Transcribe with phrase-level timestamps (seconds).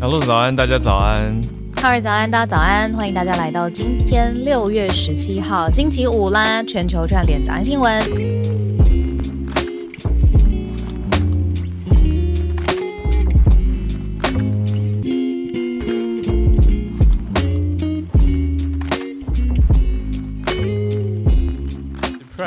[0.00, 1.34] 小鹿早安，大家早安。
[1.76, 8.43] 哈尔早安，大家早安，欢迎大家来到今天六月十七号星期五啦，全球串联早安新闻。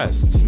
[0.07, 0.39] Depressed，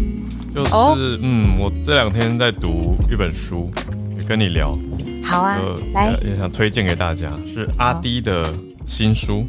[0.54, 0.96] 就是、oh?
[1.20, 3.70] 嗯，我这两天在读一本书，
[4.18, 4.78] 也跟你聊。
[5.22, 5.58] 好啊，
[5.92, 8.52] 来也想推荐给大家，是阿迪的
[8.86, 9.46] 新书，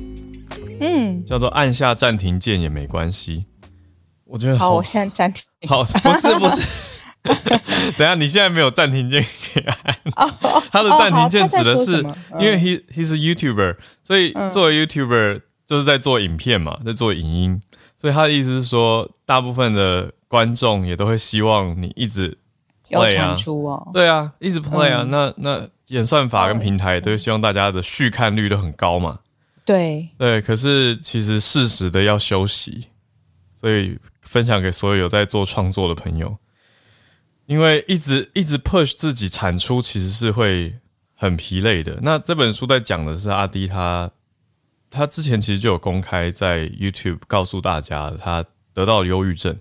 [0.79, 3.37] 嗯，叫做《按下暂停键也没关系》。
[4.25, 5.43] 我觉得好，好，我现在暂停。
[5.67, 6.67] 好，不是不是，
[7.97, 9.23] 等下你现在没有暂停键
[9.53, 9.97] 可以按。
[10.71, 11.97] 他的暂停键指的是，
[12.39, 17.61] 因为 he he's a YouTuber，所以作为 YouTuber 就是在做影片嘛，在做影音，
[18.01, 22.35] 所以他的意思是说，大部分的观众也都会希望你一直。
[22.89, 29.19] 要产出哦，对啊，一直 play 啊，嗯、那那演算法跟平台都希望大家的续看率都很高嘛。
[29.63, 32.87] 对对，可是其实适时的要休息，
[33.57, 36.35] 所以分享给所有有在做创作的朋友，
[37.45, 40.75] 因为一直一直 push 自己产出，其实是会
[41.15, 41.97] 很疲累的。
[42.01, 44.11] 那这本书在讲的是阿迪他
[44.91, 49.57] 他之前其实就有公开在 YouTube 告诉大家，他得到了忧郁症。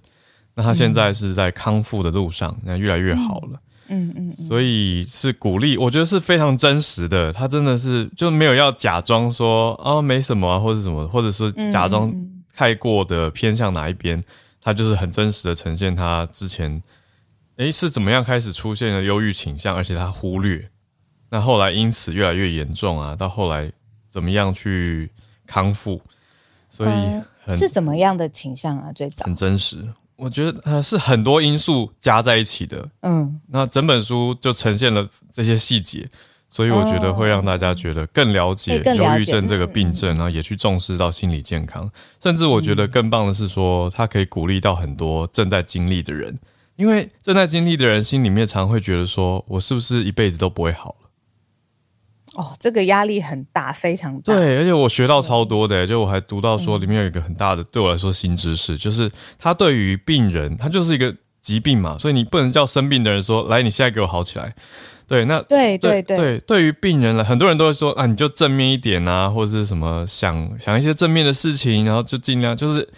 [0.57, 3.61] 那他现在是在康复的路上，那越来越好了。
[3.89, 7.33] 嗯嗯，所以是鼓励，我觉得是非常真实的。
[7.33, 12.13] 他真的是就没有要假装说哦没什么啊，或者什么，或者是假装
[12.55, 14.23] 太过的偏向哪一边。
[14.61, 16.83] 他就是很真实的呈现他之前
[17.57, 20.71] 诶是怎么样开始出现了忧郁倾向，而且他忽略，
[21.31, 23.73] 那后来因此越来越严重啊，到后来
[24.11, 25.11] 怎么样去
[25.47, 26.03] 康复。
[26.69, 26.91] 所以
[27.45, 28.93] 很是怎么样的倾向啊？
[28.93, 29.89] 最早很真实。
[30.15, 36.07] 我觉得呃是很多因素加在一起的，嗯，那整本书就呈现了这些细节，
[36.51, 41.91] 所以我觉得会让大家觉得更了解忧郁症这个病症，然后也去重视到心理健康，
[42.23, 46.39] 甚至我觉得更棒的是说，它可以鼓励到很多正在经历的人，
[46.77, 50.95] 因为正在经历的人心里面常会觉得说，我是不是一辈子都不会好？
[52.37, 54.33] 哦，这个压力很大，非常大。
[54.33, 64.55] 对，而且我学到超多的，就我还读到说里面有一个很大的，对我来说新知识，就是他对于病人，他就是一个疾病嘛，所以你不能叫生病的人说，来，你现在给我好起来。
[65.09, 72.89] 对，那对对对对，对于病人来，很多人都会说啊，你就正面一点啊，或者是什么想想一些正面的事情，然后就尽量就是。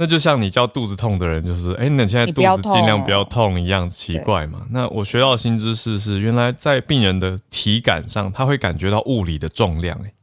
[0.00, 4.62] 那就像你叫肚子痛的人，就是哎，那你现在肚子尽量不要痛一样奇怪嘛。
[4.70, 10.14] 那我学到的新知识是，原来在病人的体感上，他会感觉到物理的重量，哎，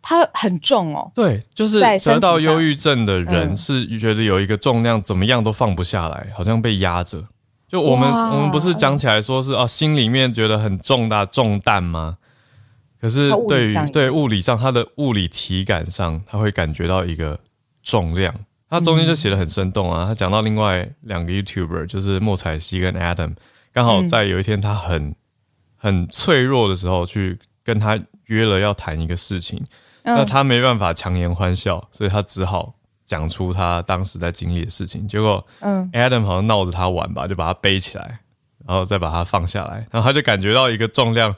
[0.00, 1.10] 他很重哦。
[1.12, 7.24] 对，就是得到忧郁症的人是觉得有一个重量怎么样都放不下来，好像被压着。
[7.66, 12.18] 就我们我们不是讲起来说是啊，心里面觉得很重大重担吗？
[13.00, 17.40] 可是对于对物理上，他的物理体感上，他会感觉到一个。
[17.84, 18.34] 重量，
[18.68, 20.06] 他中间就写的很生动啊。
[20.06, 23.36] 他讲到另外两个 YouTuber，就是莫彩希跟 Adam，
[23.72, 25.14] 刚好在有一天他很
[25.76, 29.64] 很脆弱的时候，去跟他约了要谈一个事情。
[30.02, 32.74] 那他没办法强颜欢笑，所以他只好
[33.04, 35.06] 讲出他当时在经历的事情。
[35.06, 38.20] 结果，嗯，Adam 好像闹着他玩吧，就把他背起来，
[38.66, 41.34] 然后再把他放下来，然后他就感觉到一个重量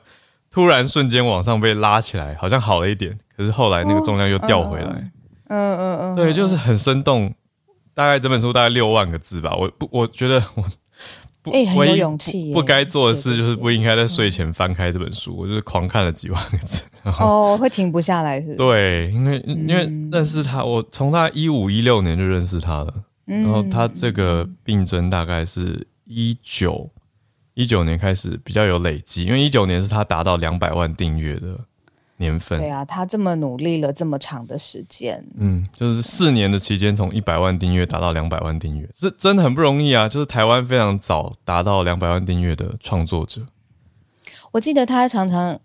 [0.51, 3.17] 突然瞬间往上被拉起来，好像好了一点。
[3.37, 4.91] 可是后来那个重量又掉回来。
[4.91, 5.13] 嗯
[5.49, 7.35] 嗯嗯嗯，对，就是很生动。
[7.95, 9.57] 大概这本书大概六万个字吧。
[9.57, 10.65] 我不，我觉得我
[11.41, 12.53] 不，欸、很有勇气。
[12.53, 15.35] 不该做的事就是不应该在睡前翻开这本书。
[15.35, 18.57] 我就是狂看了几万个字， 然后哦，会停不下来是不是？
[18.57, 22.93] 对，因为因为认识他，我从他一五一六年就认识他了。
[23.25, 26.89] 然后他这个病症大概是一九
[27.55, 31.59] 一九年开始比较有累积，因为一九年是他达到两百万订阅的。
[32.19, 40.09] 年份对啊，他这么努力了这么长的时间，嗯，就是四年的期间，从一百万订阅达到两百万订阅，这真的很不容易啊！
[40.09, 43.43] 就是台湾非常早达到两百万订阅的创作者。
[44.53, 45.61] 我记得他常常，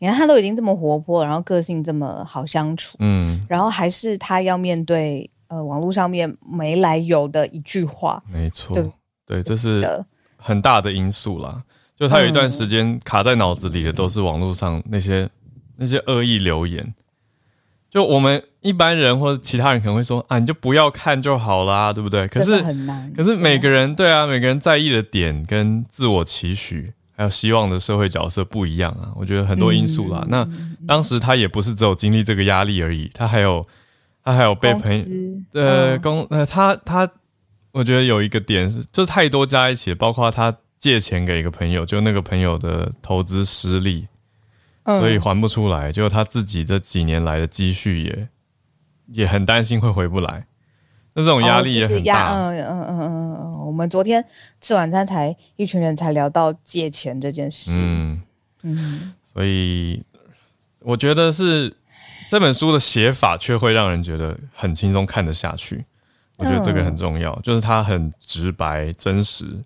[0.00, 8.90] 你看他都已经这么活泼，然后个性这么好相处，嗯，然后还是他要面对呃网络上面没来由的一句话，没错，对，
[9.24, 10.04] 对，这是
[10.36, 11.62] 很大的因素啦。
[11.96, 15.30] 就他有一段时间卡在脑子里的都是网络上那些。
[15.82, 16.94] 那些恶意留言，
[17.90, 22.28] 就我们一般人或者其他人可能会说啊，你就不要看就好啦，对不对？
[22.28, 23.12] 可是很难。
[23.12, 29.10] 可是每个人对啊，每个人在意的点跟自我期许还有希望的社会角色不一样啊。
[29.16, 30.20] 我觉得很多因素啦。
[30.22, 33.66] 嗯、那当时他也不是只有经历这个压力而已，他还有
[34.22, 35.04] 他还有被朋友
[35.60, 37.10] 呃公呃他他，
[37.72, 44.06] 我觉得有一个点是，就太多加一起，包括他借钱给一个朋友，就那个朋友的投资失利，
[44.84, 48.28] 所以还不出来，就他自己这几年来的积蓄也
[49.06, 50.46] 也很担心会回不来，
[51.14, 52.32] 那这种压力也很大。
[52.32, 54.24] 嗯嗯嗯嗯嗯，我们昨天
[54.60, 57.72] 吃晚餐才一群人才聊到借钱这件事。
[57.74, 58.22] 嗯
[58.62, 60.02] 嗯，所以
[60.80, 61.76] 我觉得是。
[62.30, 65.84] 这本书的写法却会让人觉得很轻松看得下去，
[66.38, 69.62] 我觉得这个很重要，就是它很直白、真实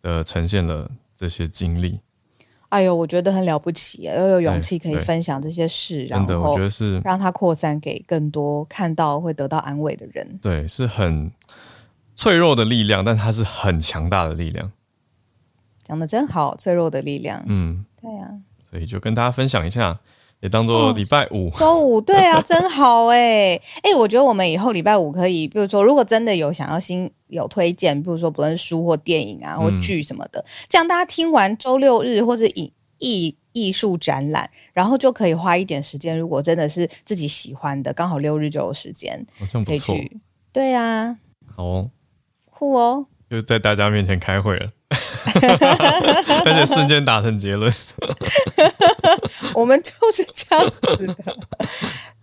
[0.00, 2.00] 的呈现了这些经历。
[2.76, 10.38] 哎呦，我觉得很了不起，又有勇气可以分享这些事，然后我觉得是让它扩散给更多看到会得到安慰的人。
[10.42, 11.32] 对，是很
[12.14, 14.70] 脆弱的力量，但它是很强大的力量。
[15.82, 17.42] 讲的真好，脆弱的力量。
[17.46, 18.36] 嗯，对呀、啊，
[18.70, 19.98] 所以就跟大家分享一下。
[20.40, 36.18] 也当做礼拜五、周、哦、五，对啊，真好 哎哎，我觉得我们以后礼拜五可以，比如说，如果真的有想要新有推荐，比如说不论书或电影啊，或剧什么的，嗯、这样大家听完周六日或是艺艺艺术展览，然后就可以花一点时间。
[36.18, 39.96] 如果真的是自己喜欢的，刚好六日就有时间，好像不错。
[40.52, 41.16] 对啊，
[41.54, 41.90] 好哦，
[42.44, 44.68] 酷哦，就在大家面前开会了。
[46.44, 47.72] 而且瞬间达成结论，
[49.54, 51.36] 我们就是这样子的。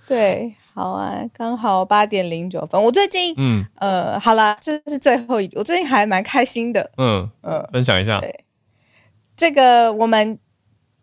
[0.06, 2.82] 对，好啊，刚好八点零九分。
[2.82, 6.92] 我最近，嗯，呃，好了，这是最后一，我最近还蛮开心的。
[6.98, 8.20] 嗯嗯，呃、分享一下。
[8.20, 8.44] 对，
[9.38, 10.38] 这个我们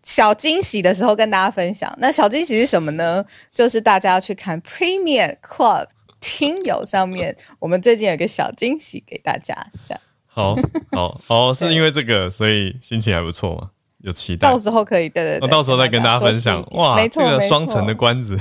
[0.02, 1.92] 小惊喜的时候跟大家分享。
[1.98, 3.24] 那小惊喜是什么呢？
[3.52, 5.86] 就是大家要去看 Premium Club
[6.20, 10.00] 听友上面，我们最近有一个小惊喜给大家，这样。
[10.40, 10.56] 好
[10.92, 11.18] 好
[11.50, 13.70] 哦，是因为这个，所以心情还不错嘛，
[14.02, 14.48] 有期待。
[14.48, 16.66] 到时候可以，对对对，我到时候再跟大家分享。
[16.72, 18.38] 哇，没错，这个双层的关子，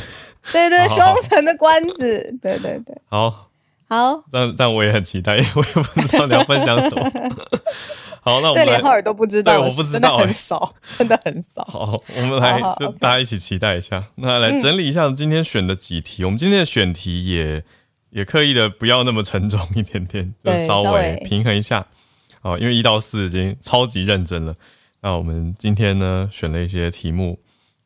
[0.51, 2.95] 对对，双层的关 子，对对对。
[3.09, 3.49] 好，
[3.87, 7.11] 好，但但我也很期待，因为我也不知道你要分享什么。
[8.21, 11.63] 好，那我们连浩尔都不知道，对，我不知道，很少，真的很少。
[11.65, 14.03] 好，我们来就大家一起期待一下。
[14.15, 17.63] 那来整理一下今天选的几题，我们今天的选题也。
[18.11, 21.85] 也刻意的不要那么沉重一点点， 就稍微平衡一下。
[22.41, 24.55] 哦，因为一到四已经超级认真了。
[25.01, 27.39] 那我们今天呢，选了一些题目。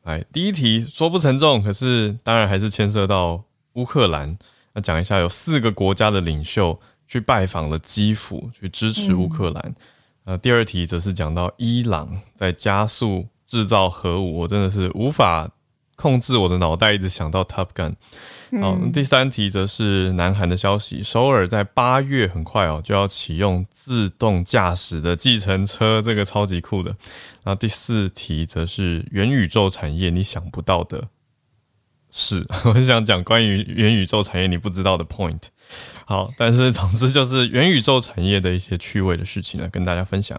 [0.04, 3.42] 来，第一题说不沉重，可是当然还是牵涉到
[3.72, 4.36] 乌克兰。
[4.74, 6.78] 那讲一下，有四个国家的领袖
[7.08, 9.74] 去拜访了基辅，去支持乌克兰。
[10.24, 15.50] 呃、嗯，第二题则是讲到伊朗在加速制造核武，我真的是无法
[15.96, 17.94] 控制我的脑袋，一直想到 Top Gun。
[18.60, 26.90] 好，第三题则是南韩的消息，首尔在八月很快哦就要启用自动驾驶的计程车，这个超级酷的。
[27.42, 31.08] 然后第四题则是元宇宙产业，你想不到的
[32.10, 35.40] 是， 我很想讲关于元宇宙产业你不知道的 point。
[36.04, 40.38] 好，但是总之就是元宇宙产业的一些趣味的事情呢，跟大家分享。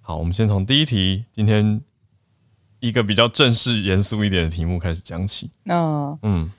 [0.00, 1.80] 好，我们先从第一题，今天
[2.80, 5.50] 一个比较正式严肃一点的题目开始讲起。
[5.66, 6.50] 哦，嗯。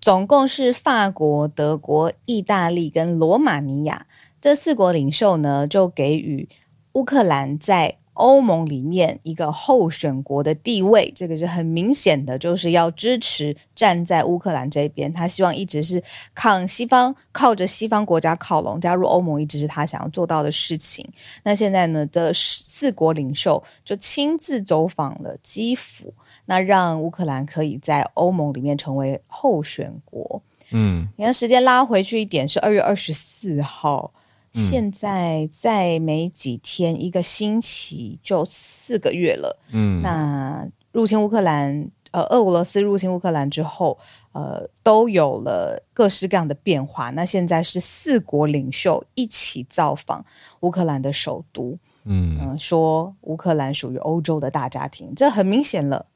[0.00, 4.06] 总共是法国、德国、意大利跟罗马尼亚
[4.40, 6.48] 这四国领袖呢，就给予
[6.92, 11.12] 乌克兰在欧盟里面一个候选国的地位。
[11.14, 15.12] 这个是很明显的，就是要支持站在乌克兰这边。
[15.12, 16.02] 他希望一直是
[16.34, 21.06] 抗西方，靠着西方国家靠拢，加入欧盟一直是他想要做到的事情。
[21.44, 26.12] 那现在呢，这四国领袖就亲自走访了基辅。
[26.46, 30.42] 那让乌克兰可以在欧盟里面成为候选国。
[30.72, 34.12] 嗯，你看时间拉回去一点是二月二十四号，
[34.54, 39.58] 嗯，现在再没几天，一个星期就四个月了。
[39.72, 43.98] 嗯，那入侵乌克兰，呃，俄罗斯入侵乌克兰之后，
[44.30, 47.10] 呃，都有了各式各样的变化。
[47.10, 50.24] 那现在是四国领袖一起造访
[50.60, 56.06] 乌克兰的首都，嗯，呃，说乌克兰属于欧洲的大家庭，这很明显了。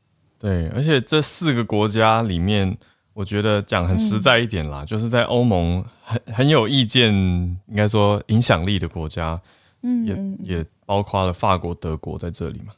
[0.45, 2.77] 对，而且这四个国家里面，
[3.15, 9.41] 我觉得讲很实在一点啦，嗯、就是在欧盟很很有意见，应该说影响力的国家，
[9.81, 10.05] 嗯，
[10.45, 12.75] 也也包括了法国、德国在这里嘛。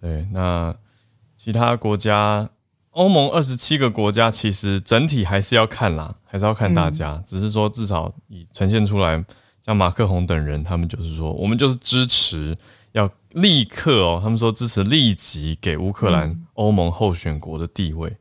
[0.00, 0.74] 对，那
[1.36, 2.50] 其他国家，
[2.90, 9.24] 欧盟二十七个国家，其实整体还是要看啦，还是要看大家，嗯、只是说至少以呈现出来，
[9.64, 12.58] 像马克宏等人，他们就是说，我们就是支持。
[13.36, 18.08] 要立刻哦，他们说支持立即给乌克兰欧盟候选国的地位。
[18.08, 18.16] 嗯、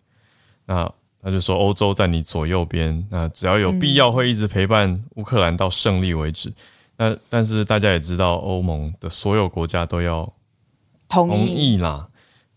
[0.67, 0.93] 那
[1.23, 6.53] 他就说欧洲在你左右边，那只要有必要会一直陪伴乌克兰到胜利为止。
[6.97, 10.31] 那、嗯、但是大家也知道，欧盟的所有国家都要
[11.07, 12.07] 同意啦，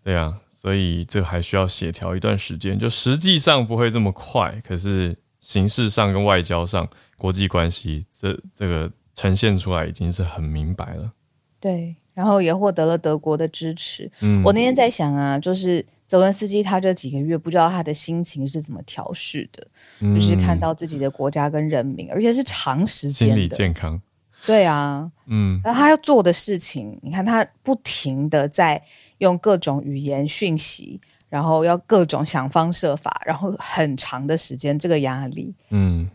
[0.02, 11.12] 对啊，所以这还需要协调一段时间，就实际上不会这么快，可是形式上跟外交上国际关系，这这个呈现出来已经是很明白了。
[11.60, 14.10] 对，然后也获得了德国的支持。
[14.18, 19.64] 嗯，我那天在想啊，就是泽伦斯基他这几个月不知道他的心情是怎么调试的，
[20.00, 24.02] 嗯，就是看到自己的国家跟人民，而且是长时间的心理健康。
[24.44, 28.82] 对啊，嗯，然后他要做的事情，你看他不停的在
[29.18, 36.10] 用各种语言讯息，然后要各种想方设法，然后很长的时间，这个压力，嗯。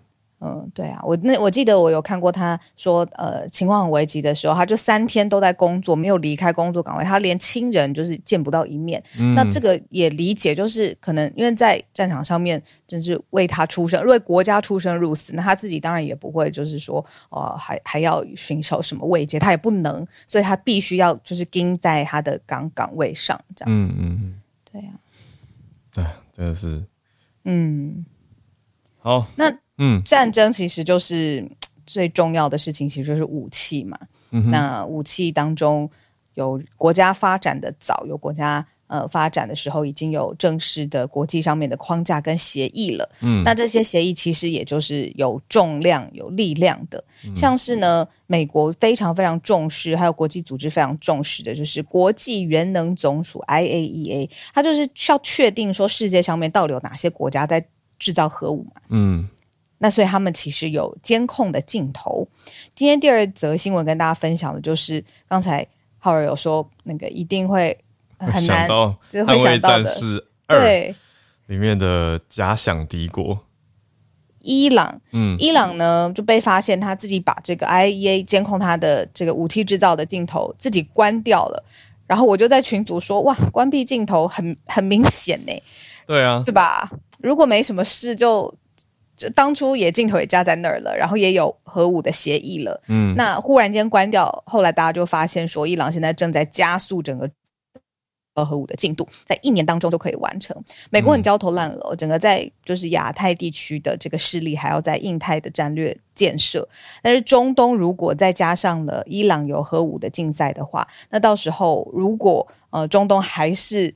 [0.45, 9.01] 嗯，对啊，我那我记得我有看过他说，呃，情况很危急的时候，他就三天都在工作，没有离开工作岗位，他连亲人就是见不到一面。
[9.17, 23.93] 嗯、那这个也理解，就是可能因为在战场上面，真是为他出生，为国家出生入死，那他自己当然也不会就是说，哦、呃，还还要寻求什么慰藉，他也不能，所以他必须要就是盯在他的岗岗位上，这样子。
[23.97, 24.91] 嗯嗯，对啊，
[25.93, 26.83] 对，真的是，
[27.45, 28.05] 嗯，
[28.99, 29.49] 好，那。
[29.83, 31.45] 嗯，战争其实就是
[31.85, 33.97] 最重要的事情，其实就是武器嘛。
[34.31, 35.89] 嗯、那武器当中
[36.35, 43.09] 有国家发展的早，有国家呃发展的时候已经有正式的国际上面的框架跟协议了。
[43.21, 47.03] 嗯，那这些协议其实也就是有重量、有力量的。
[47.25, 57.63] 嗯、像是呢，美国非常非常重视，还有国际组织非常重视的，就是国际原能总署 （IAEA），它就是需要确定说世界上面到底有哪些国家在
[57.99, 58.81] 制造核武嘛。
[58.89, 59.27] 嗯。
[59.83, 62.25] 那所以他们其实有监控的镜头。
[62.73, 65.67] 今天第二则新闻跟大家分享的就是，刚才
[65.99, 67.77] 浩尔有说那个一定会
[68.17, 68.65] 很难，
[69.09, 69.83] 就是会想到的。
[69.83, 70.95] 战士二对，
[71.47, 73.37] 里面的假想敌国
[74.39, 81.61] 伊朗，嗯，伊朗呢就被发现他自己把这个 IAEA 监控他的这个武器制造的镜头自己关掉了。
[82.07, 85.51] 然后我就在群组说，哇，关闭镜头很很明显呢。
[86.07, 86.89] 对啊，对吧？
[87.19, 88.55] 如果没什么事就。
[89.15, 92.81] 就当初也镜头也架在那儿了，然后也有核武的协议了。
[92.87, 97.29] 嗯，那忽然间关掉，后来大家就发现说，伊朗现在正在加速整个
[98.33, 100.59] 呃核武的进度，在一年当中就可以完成。
[100.89, 106.67] 美国很焦头烂额，整个在就是亚太地区的这个势力，还要在印太的战略建设。
[107.03, 113.87] 但是中东如果再加上了伊朗有核武的竞赛的话，那到时候如果呃中东还是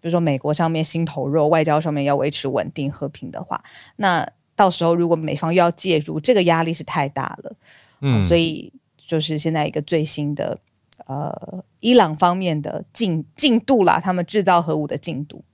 [0.00, 3.62] 比如说美国上面心头肉，外交上面要维持稳定和平的话，
[3.96, 7.52] 那到时候如果美方又要介入，这个压力是太大了，
[8.00, 10.58] 嗯，所以就是现在一个最新的
[11.06, 15.44] 呃，伊朗方面的进进度啦，他们制造核武的进度。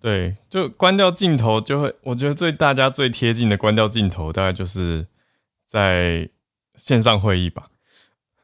[0.00, 5.06] 对，就关掉镜头就会，我觉得最大家最贴近的关掉镜头，大概就是
[5.66, 6.28] 在
[6.74, 7.68] 线上会议吧。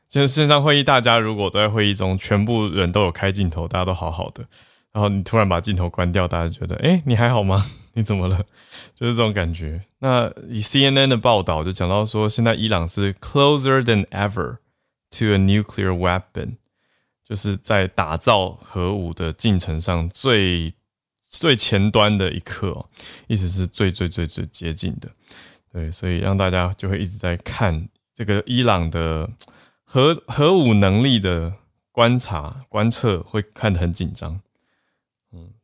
[0.08, 4.46] 就是线上会议，大家如果都在会议中，全部人都有开镜头，大家都好好的，
[4.92, 7.64] 然后你突然把镜头关掉，大家觉得，哎，你还好吗？
[7.94, 8.44] 你怎么了？
[8.94, 9.84] 就是这种感觉。
[9.98, 14.58] 那以 CNN 的报道就讲到说，现在伊朗是 closer than ever
[15.10, 16.56] to a nuclear weapon，
[17.24, 20.72] 就是在打造核武的进程上最
[21.20, 22.88] 最前端的一刻哦，
[23.26, 25.10] 意思是最最最最接近的。
[25.72, 29.28] 对，所以让大家就会一直在看这个伊朗的
[29.84, 31.52] 核核武能力的
[31.92, 34.40] 观察观测，会看得很紧张。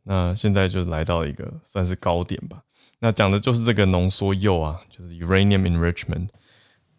[0.06, 2.62] 嗯，那现在就来到一个算是高点吧。
[3.00, 6.28] 那讲的就是这个浓缩铀啊，就是 uranium enrichment。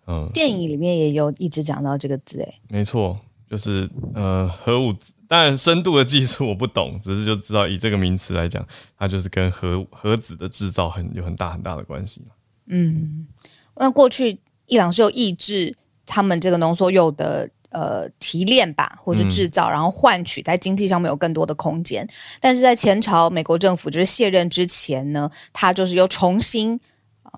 [0.07, 3.17] 嗯，电影里面也有一直讲到这个字，诶，没错，
[3.49, 4.93] 就是呃核武。
[5.27, 8.63] 当然，深度的技术我不懂，只是就知道以这个名词来讲，
[8.97, 12.21] 它就是跟核核子的制造很有很大很大的关系。
[12.67, 13.25] 嗯，
[13.75, 17.49] 那过去伊朗是有抑制他们这个浓缩铀的。
[17.75, 22.05] 呃，提炼吧，或者制造，然后换取在经济上面有更多的空间。
[22.05, 26.79] 嗯、但是在前朝美国政府就是卸任之前呢，他就是又重新，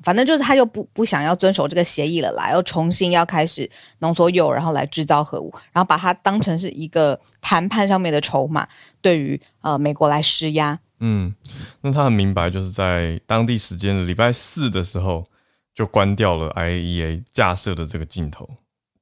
[0.03, 3.67] 反正就是他又不不想要遵守这个协议了啦，又重新要开始
[3.97, 8.67] 浓缩铀，然后来制造核武，然后把它当成是一个谈判上面的筹码，
[9.01, 10.79] 对于呃美国来施压。
[10.99, 11.33] 嗯，
[11.81, 15.25] 那他很明白，就是在当地时间的礼拜四的时候，
[15.73, 18.47] 就关掉了 IAEA 架设的这个镜头。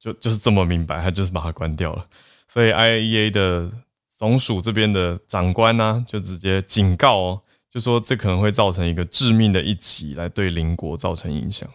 [0.06, 2.06] 就就是这么明白，他就是把它关掉了，
[2.48, 3.72] 所以 IAEA 的
[4.16, 11.68] 总署这边的长官呢、啊，就直接警告哦，就说这可能会造成一个致命的一击，来对邻国造成影响。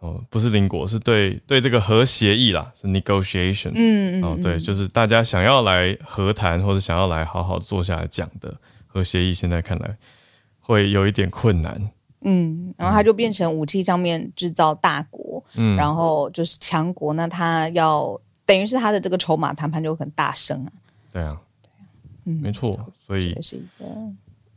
[0.00, 3.70] 哦，不是邻国，是对对这个核协议啦，是 negotiation。
[3.76, 9.96] 嗯，嗯，嗯，哦，对，就是大家想要来和谈或者想要来好好坐下来讲的核协议，现在看来
[10.58, 11.90] 会有一点困难。
[12.26, 15.23] 嗯，然后它就变成武器上面制造大国，
[15.56, 20.72] 嗯，然后就是强国，那他要等于是他的这个筹码谈判就很大声啊。
[21.12, 21.78] 对啊，对啊，
[22.24, 23.86] 嗯，没错，所以这是一个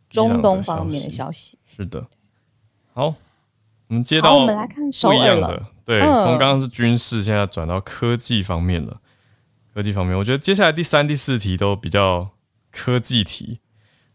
[0.10, 1.58] 中东方面的消息。
[1.76, 2.08] 是的，
[2.94, 3.14] 好，
[3.88, 5.72] 我们接到我们来看首尔了。
[5.86, 9.00] 对，从刚刚是军事，现在转到科技方面了。
[9.74, 12.32] 科技方面，我觉得接下来第三、第四题都比较
[12.72, 13.60] 科技题，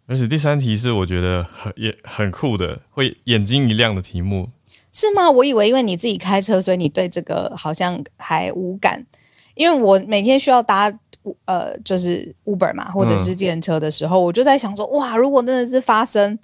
[0.06, 4.50] 而且第三题是我觉得很也很酷的，会眼睛一亮的题目。
[4.92, 5.30] 是吗？
[5.30, 9.04] 我以为因为你自己开车，所以你对这个好像还无感。
[9.54, 10.92] 因为我每天需要搭
[11.46, 16.38] 呃，就是 Uber 嘛，或者是计程车的时候，嗯、我就在想说，哇，如果真的是发生，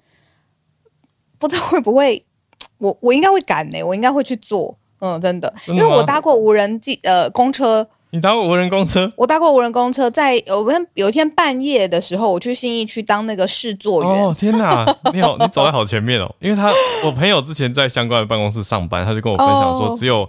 [1.38, 2.23] 不知道会不会，
[2.78, 4.76] 我我应该会赶呢，我应该会去做。
[5.00, 7.88] 嗯，真的，因为我搭过无人机呃公车。
[8.10, 9.12] 你搭过无人公车？
[9.16, 14.10] 我搭过无人公车，在我们有一天半夜的时候，我去信义区当那个试座员。
[14.10, 16.34] 哦天哪，你好，你走在好前面哦。
[16.40, 16.72] 因为他
[17.04, 20.28] 我朋友之前在相关的办公室上班，他就跟我分享说，只有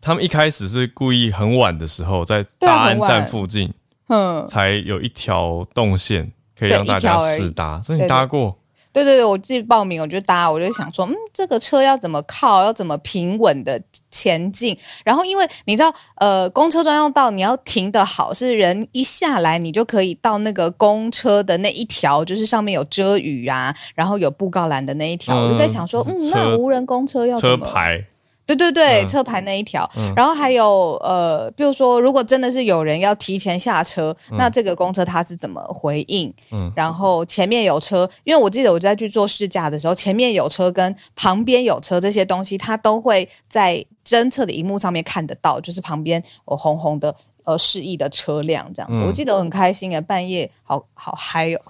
[0.00, 3.72] 他们一开始是故意很晚的时候在大安站附近，
[4.08, 8.56] 嗯，才有一条动线可以让大家试搭，所以你搭过。
[8.94, 14.78] 对对对，我自己报名，我就搭，我就想说，嗯，这个车要怎么靠，要怎么平稳的前进。
[15.04, 25.36] 然后，因为你知道，呃，公车专用道你要停的好，是人一下来，你就可以到那个公车的那一条，就是上面有遮雨啊，然后有布告栏的那一条。
[25.36, 28.04] 嗯、我就在想说，嗯，那无人公车要怎么车牌？
[28.46, 36.32] 对对对，嗯、车牌那一条，嗯、然后还有呃，比如说，如果真的是有人要提前下车，嗯、那这个公车它是怎么回应？
[36.50, 49.02] 嗯，然后前面有车，因为我记得我在去做试驾的时候，前面有车跟旁边有车这些东西，它都会在侦测的荧幕上面看得到，就是旁边有红红的呃示意的车辆这样子。
[49.02, 51.60] 嗯、我记得我很开心啊，半夜好好嗨哦。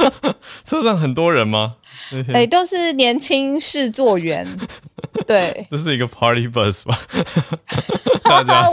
[0.64, 1.76] 车上很多人吗？
[2.32, 4.46] 哎，都是年轻试坐员。
[5.26, 6.96] 对， 这是一个 party bus 吧？
[8.22, 8.68] 大家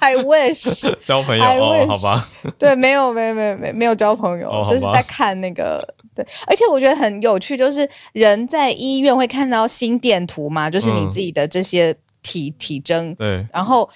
[0.00, 2.28] ，I wish 交朋友哦，好吧？
[2.58, 5.86] 对，没有，没有，没有，没没有交朋友，就是在看那个。
[6.14, 13.12] 对，而且我觉得很有趣，就是人在医院会看到心电图嘛，就是你自己的这些体体征。
[13.16, 13.88] 对，然后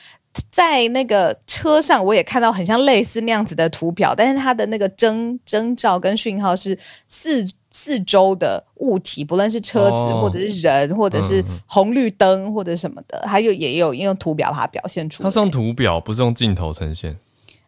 [0.51, 7.47] 在那个车上，我也看到很像类似那样子的图表，但是它的那个征征兆跟讯号是四。
[7.71, 15.29] 四周的物体，不论是车子，或者是人，哦、或者是红绿灯，或者什么的，还有也有用图表把它表现出来。
[15.29, 17.15] 它是用图表，不是用镜头呈现。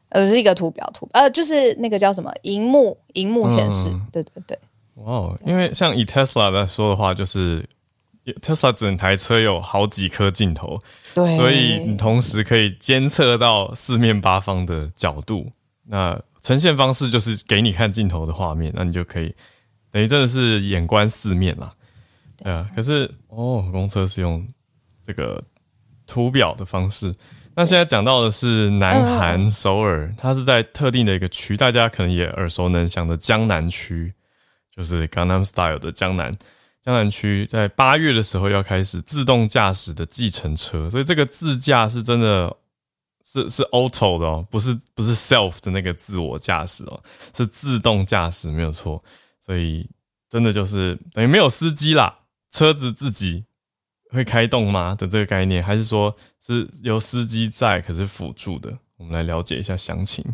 [0.08, 3.90] 呃，是一个图表图，呃，就是那个叫什么，荧幕，荧幕显示。
[3.90, 4.58] 嗯、对对对。
[4.94, 7.68] 哇，因为像以 Tesla 来说的话，就是
[8.42, 10.80] Tesla 整台车有好几颗镜头，
[11.14, 15.50] 对，所以你同时可以监测到四面八方的角度。
[15.84, 19.34] 那呈现方式就是给你看镜头的画面，那你就可以。
[19.90, 21.72] 等于真的是眼观四面啦，
[22.36, 22.70] 对啊。
[22.76, 24.46] 可是哦，公车是用
[25.04, 25.42] 这个
[26.06, 27.14] 图表的方式。
[27.56, 34.14] 那现在讲到的是南韩首尔，它是在特定的一个区，大家可能也耳熟能详的江南区，
[34.74, 36.32] 就是 Gangnam Style 的江南
[36.82, 40.88] 江南区，在八月的时候要开始自动驾驶的计程车。
[40.88, 42.56] 所以这个自驾是真的
[43.24, 47.02] 是是 auto 的哦，不是不是 self 的那个自我驾驶哦，
[47.36, 49.02] 是自动驾驶，没有错。
[49.40, 49.88] 所以，
[50.30, 53.44] 真的就是等于没有司机啦，车子自己
[54.10, 58.78] 会开动吗的这个概念，还是说是由司机在，可是辅助的？
[58.96, 60.24] 我们来了解一下详情。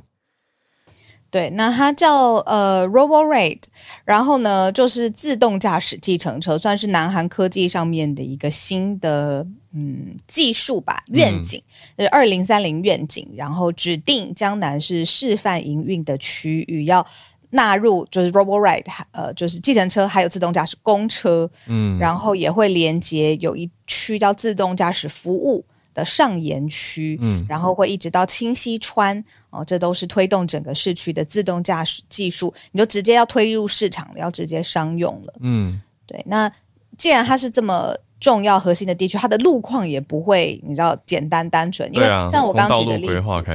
[1.37, 3.59] 对，那它叫呃 RoboRaid，
[4.07, 11.63] 然后呢就是自动驾驶计程车，算是南韩科技上面的一个新的嗯技术吧，愿景，
[11.99, 17.07] 是二零三零愿景，然后指定江南是示范营运的区域要。
[17.51, 25.65] 纳入就是 Roboride，呃，就是计程车，还有自动驾驶公车，嗯，然后也会连接有一区叫自动驾驶服务
[25.97, 36.23] 的上沿区，嗯，然后会一直到清溪川，哦，这都是推动整个市区的自动驾驶技术，你就直接要推入市场了，要直接商用了，嗯，对。
[36.27, 36.53] 那
[36.97, 43.07] 既然它是这么重要核心的地区，它的路况也不会你知道简单单纯，因为像我刚刚举的例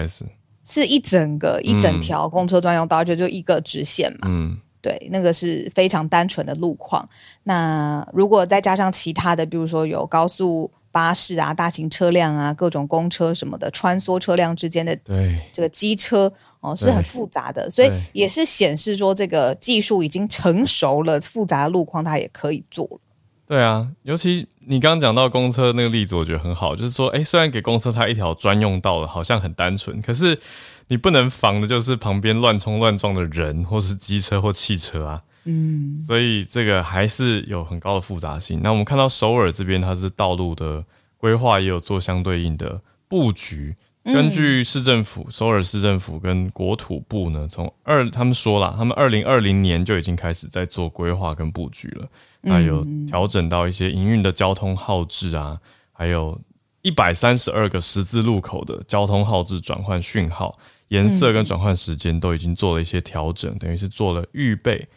[0.08, 0.25] 子。
[0.63, 4.27] 是一整个一整条公车专用道，就就一个直线嘛。
[4.30, 7.06] 嗯，对，那个是非常单纯的路况。
[7.43, 22.99] 那如果再加上其他的，比如说有高速巴士啊、大型车辆啊、各种公车什么的穿梭车辆之间的，对这个机车哦，是很复杂的，所以也是显示说这个技术已经成熟了，复杂的路况它也可以做了。
[23.47, 26.73] 对啊，尤其你刚刚讲到公车那个例子，我觉得很好。
[26.75, 30.39] 就是说，诶，虽然给公车它一条专用道了，好像很单纯，可是
[30.88, 35.21] 你不能防的就是旁边乱冲乱撞的人，或是机车或汽车啊。
[35.45, 38.62] 嗯，所以这个还是有很高的复杂性。
[38.62, 40.84] 那我们看到首尔这边，它是道路的
[41.17, 43.75] 规划也有做相对应的布局。
[44.04, 52.08] 根据市政府、首尔市政府跟国土部呢，从二他们说了，他们二零二零年就已经开始在做规划跟布局了。
[52.41, 55.60] 那有调整到一些营运的交通号志啊，
[55.91, 56.39] 还有
[56.82, 64.88] 一百三十二个十字路口的交通号志转换讯号颜色跟转换时间都已经做了一些调整，等于是做了预备。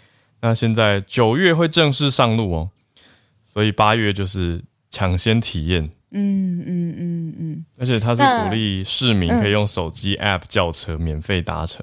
[0.44, 2.70] 那现在九月会正式上路哦，
[3.42, 5.88] 所以八月就是抢先体验。
[6.10, 11.82] 嗯嗯嗯嗯，而且它是鼓励市民可以用手机 App 叫车免费搭乘。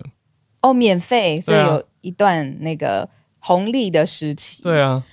[0.62, 4.62] 哦，免费，所以有一段那个红利的时期。
[4.62, 5.04] 对啊。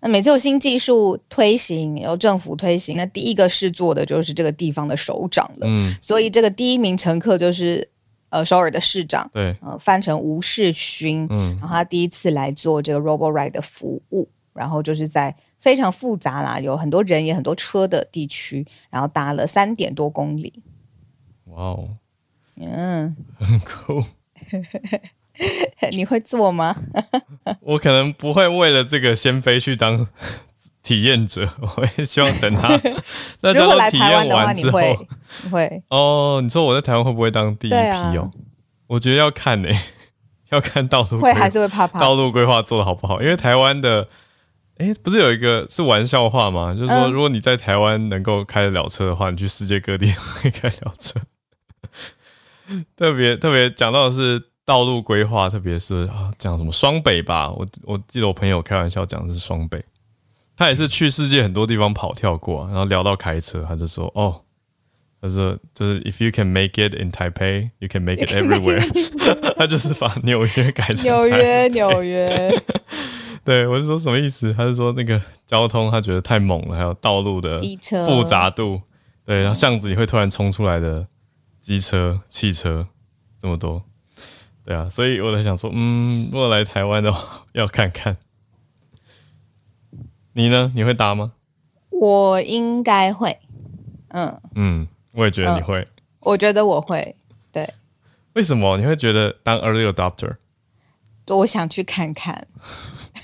[0.00, 5.66] 那每次有新技术推行，由政府推行，那第一个试做的就是这个地方的首长了。
[5.66, 7.86] 嗯，所以这个第一名乘客就是
[8.36, 20.52] 呃首尔的市长，对，呃翻成吴世勋，嗯，然后他第一次来做这个 Robo Ride 的服务，然后就是在非常复杂啦，有很多人也很多车的地区，然后搭了三点多公里。
[21.46, 21.88] 哇哦，
[22.56, 24.04] 嗯， 很酷。
[25.92, 26.76] 你会做吗？
[27.60, 30.06] 我可能不会为了这个先飞去当
[30.86, 32.80] 体验者， 我也希望等他。
[33.42, 34.96] 那如果来台湾的话，你会？
[35.50, 35.82] 会？
[35.88, 38.22] 哦，你说我在台湾会不会当第一批哦？
[38.22, 38.30] 啊、
[38.86, 39.80] 我觉得要看呢、欸，
[40.50, 41.98] 要看道路会还是会怕怕。
[41.98, 43.20] 道路规划做的好不好？
[43.20, 44.06] 因为台湾的，
[44.78, 46.72] 哎，不是有一个是玩笑话吗？
[46.72, 51.18] 就是说，如果你在台湾能够开得了车的话，你去世界各地会开了车。
[52.96, 57.50] 特别特别讲到的是道路规划，特别是啊，讲什么双北吧。
[57.50, 59.84] 我我记得我朋友开玩笑讲的是双北，
[60.56, 64.42] 他也是去世界很多地方跑跳过，然后聊到开车，他就说哦，
[65.20, 68.88] 他说就是 if you can make it in Taipei, you can make it everywhere。
[69.56, 72.62] 他就是把纽约改成纽约纽约。
[73.44, 74.52] 对，我就说什么意思？
[74.52, 77.58] 他就说那个交通他觉得太猛了，还有道路的
[78.06, 78.80] 复杂度，
[79.24, 81.06] 对，然后巷子里会突然冲出来的。
[81.58, 82.86] 机车、汽车
[83.40, 83.82] 这么多，
[84.64, 88.16] 对啊，所以我在想说，嗯，如果来台湾的话，要看看。
[90.36, 90.70] 你呢？
[90.74, 91.32] 你会搭吗？
[91.88, 93.38] 我应该会。
[94.08, 95.78] 嗯嗯，我也觉得你会。
[95.78, 95.88] 嗯，
[96.20, 97.16] 我觉得我会。
[97.50, 97.66] 对。
[98.34, 100.34] 为什么你会觉得当 early adopter？
[101.28, 102.46] 我想去看看。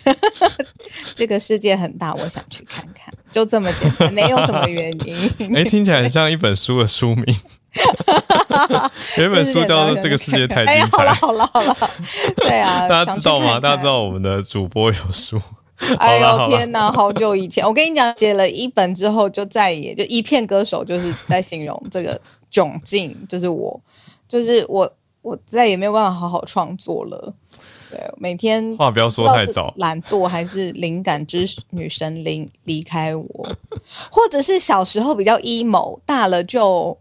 [1.13, 5.15] 这个世界很大，我想去看看，就这么简单，没有什么原因。
[5.55, 7.25] 哎、欸，听起来很像一本书的书名。
[9.19, 11.05] 有一本书叫做《这个世界太精彩》。
[11.07, 11.13] 哎。
[11.13, 11.91] 好了好了好了，
[12.37, 13.61] 对啊，大家知道吗？
[13.61, 15.39] 大家知道我们的主播有书。
[15.99, 22.21] 哎呦天哪，好久以前，我跟你讲，写了一本之后，就再也就一片歌手，就是在形容 这个
[22.53, 23.81] 窘境，就是我，
[24.29, 24.93] 就是我，
[25.23, 27.35] 我再也没有办法好好创作了。
[27.91, 33.57] 对，每天话不要说太早，懒惰还是灵感之女神离离开我，
[34.11, 36.97] 或者是小时候比较 emo，大了就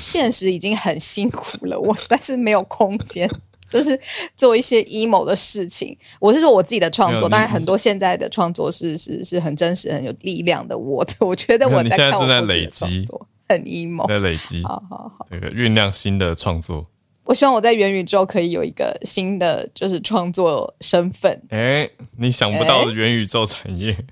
[0.00, 3.30] 现实已经很辛苦了，我实在是没有空间，
[3.68, 3.98] 就是
[4.34, 5.96] 做一些 emo 的事情。
[6.18, 10.76] 我是说我自己的创作，当然很多现在的创作是是是很真实、很有力量的。
[10.76, 13.02] 我的我觉得我在看我正在累积，
[13.48, 16.86] 很 emo，在累积，好好好，这个酝酿新的创作。
[17.24, 21.30] 我希望我在元宇宙可以有一个新的就是创作身份。
[21.50, 24.06] 哎、欸，你想不到的元宇宙产业，欸、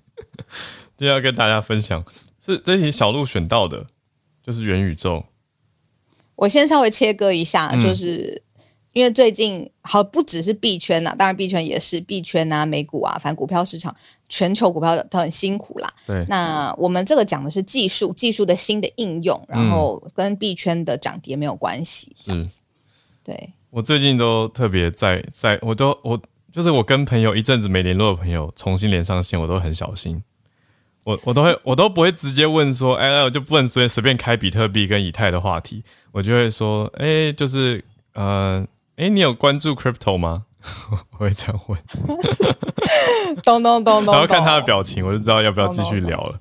[0.99, 2.05] 就要跟大家分享。
[2.45, 3.87] 是这题小鹿选到的，
[4.45, 5.25] 就是元宇宙。
[6.37, 8.46] 我先稍微切割一下，就是、嗯、
[8.97, 13.95] 因为最近好不只是币圈呐，当然币圈也是币圈啊，美股啊，反正股票市场，
[14.27, 15.95] 全球股票都很辛苦啦。
[16.07, 22.63] 对，那我们这个讲的是技术，技术的新的应用，然后跟币圈的涨跌没有关系，这样子。
[23.23, 26.19] 对，我最近都特别在在，我都我
[26.51, 30.23] 就是我跟朋友一阵子没联络的朋友重新连上线，我都很小心，
[31.05, 40.47] 我我都会我都不会直接问说，哎，我就不能随随便开比特币跟以太的话题，我就会说，哎，就是呃，哎，你有关注 crypto 吗？
[41.13, 41.79] 我会这样问，
[43.45, 46.41] 咚咚咚咚，然后看他的表情，我就知道要不要继续聊了，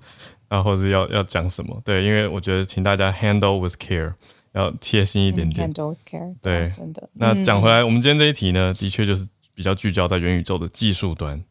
[0.49, 4.13] 然后或者要要讲什么，对，因为我觉得请大家 handle with care。
[4.53, 7.09] 要贴心一点点，handle care，、对，真的。
[7.15, 11.43] 那讲回来，我们今天这一题呢，的确就是比较聚焦在元宇宙的技术端。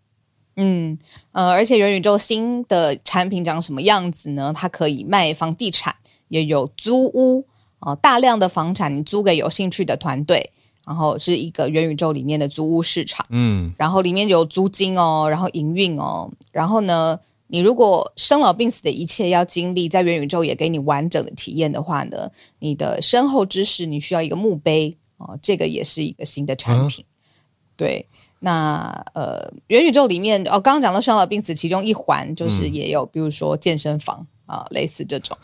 [0.56, 0.96] 嗯
[1.32, 4.54] 呃，而且元宇宙新的产品长什么样子呢？
[4.56, 5.94] 它可以卖房地产，
[6.28, 7.46] 也有租屋
[7.80, 10.52] 啊、呃，大量的房产你租给有兴趣的团队，
[10.86, 13.24] 然后是一个元宇宙里面的租屋市场。
[13.30, 27.04] 嗯，然后里面有租金哦，然后营运哦，然后呢，你如果生老病死的一切要经历，在元宇宙也给你完整的体验的话呢，你的身后之事你需要一个墓碑哦，这个也是一个新的产品。
[27.04, 27.12] 嗯、
[27.76, 28.08] 对，
[28.40, 35.37] 那呃，元宇宙里面哦，刚刚讲到生老病死，其中一环就是也有，比如说健身房啊、类似这种。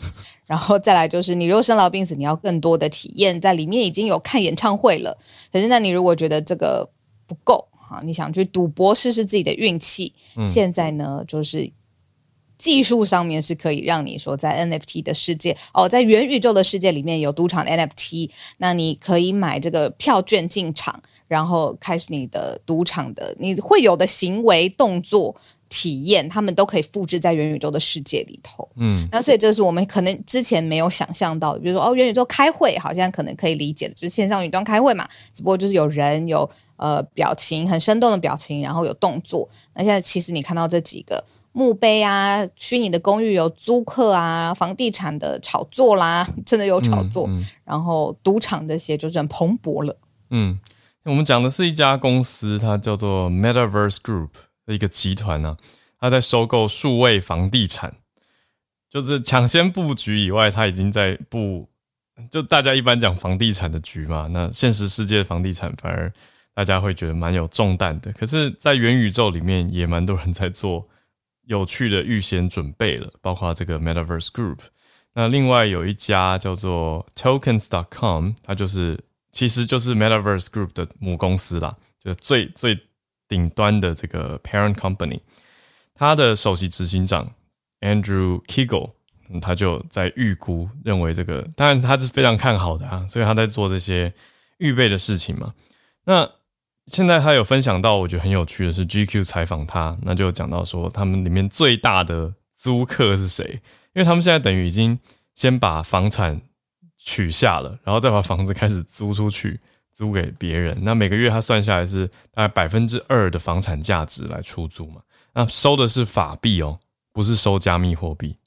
[0.46, 5.18] 然后再来就是，你如果生老病死，你要更多的体验，在里面已经有看演唱会了，
[5.52, 6.90] 可是那你如果觉得这个
[7.26, 7.66] 不够。
[7.90, 11.72] 啊，你想去赌博试试自己的运气，嗯、现在呢，就是
[12.56, 25.36] 技术上面是可以让你说在 NFT 的世界哦，在元宇宙的世界里面有赌场 NFT，那你可以买这个票券进场，然后开始你的赌场的你会有的行为动作。
[25.72, 28.68] 体验，他们都可以复制在元宇宙的世界里头。
[28.74, 31.60] 嗯，那所以这是我们可能之前没有想象到的。
[31.60, 39.48] 比如说，哦，元宇宙开会好像可能可以理解的，就是线上云端开会嘛，只不过就是有人有呃表情，很生动的表情，然后有动作。
[39.74, 49.96] 那现在其实你看到这几个墓碑啊，虚拟的公寓有租客啊，房地产的炒作啦，真的有炒作，嗯嗯、然后赌场这些就是很蓬勃了。
[50.30, 50.58] 嗯，
[51.04, 54.28] 我们讲的是一家公司，它叫做 Metaverse Group
[54.66, 54.74] 的。
[54.74, 55.56] 一个集团、啊，
[55.98, 57.96] 它在收购数位房地产，
[58.88, 61.68] 就是抢先布局以外，它已经在布。
[62.30, 66.12] 就大家一般讲房地产的局嘛，那现实世界房地产反而
[66.52, 68.12] 大家会觉得蛮有重担的。
[68.12, 70.86] 可是，在元宇宙里面也蛮多人在做
[71.46, 74.58] 有趣的预先准备了，包括这个 Metaverse Group。
[75.14, 82.78] 那另外有一家叫做 Tokens.com，它就是其实就是 Metaverse Group 的母公司啦，就是最最。
[83.30, 85.20] 顶端的这个 parent company，
[85.94, 87.32] 他的首席执行长
[87.80, 88.90] Andrew Kiguel，
[89.28, 94.12] 嗯，他就在预估认为这个，当然他是非常看好的啊，所以他在做这些
[94.58, 95.54] 预备的事情嘛。
[96.06, 96.28] 那
[96.88, 103.44] 现在他有分享到，我觉得很有趣的是 GQ 采访他，那就讲到说他们里面最大的租客是谁？
[103.92, 104.98] 因为他们现在等于已经
[105.36, 106.42] 先把房产
[107.00, 109.58] 取下了，然后再把房子开始租出去。
[109.92, 115.02] 租给别人，那每个月他算下来是大概百分之二的房产价值来出租嘛？
[115.34, 116.78] 那收的是法币哦，
[117.12, 118.38] 不是收加密货币，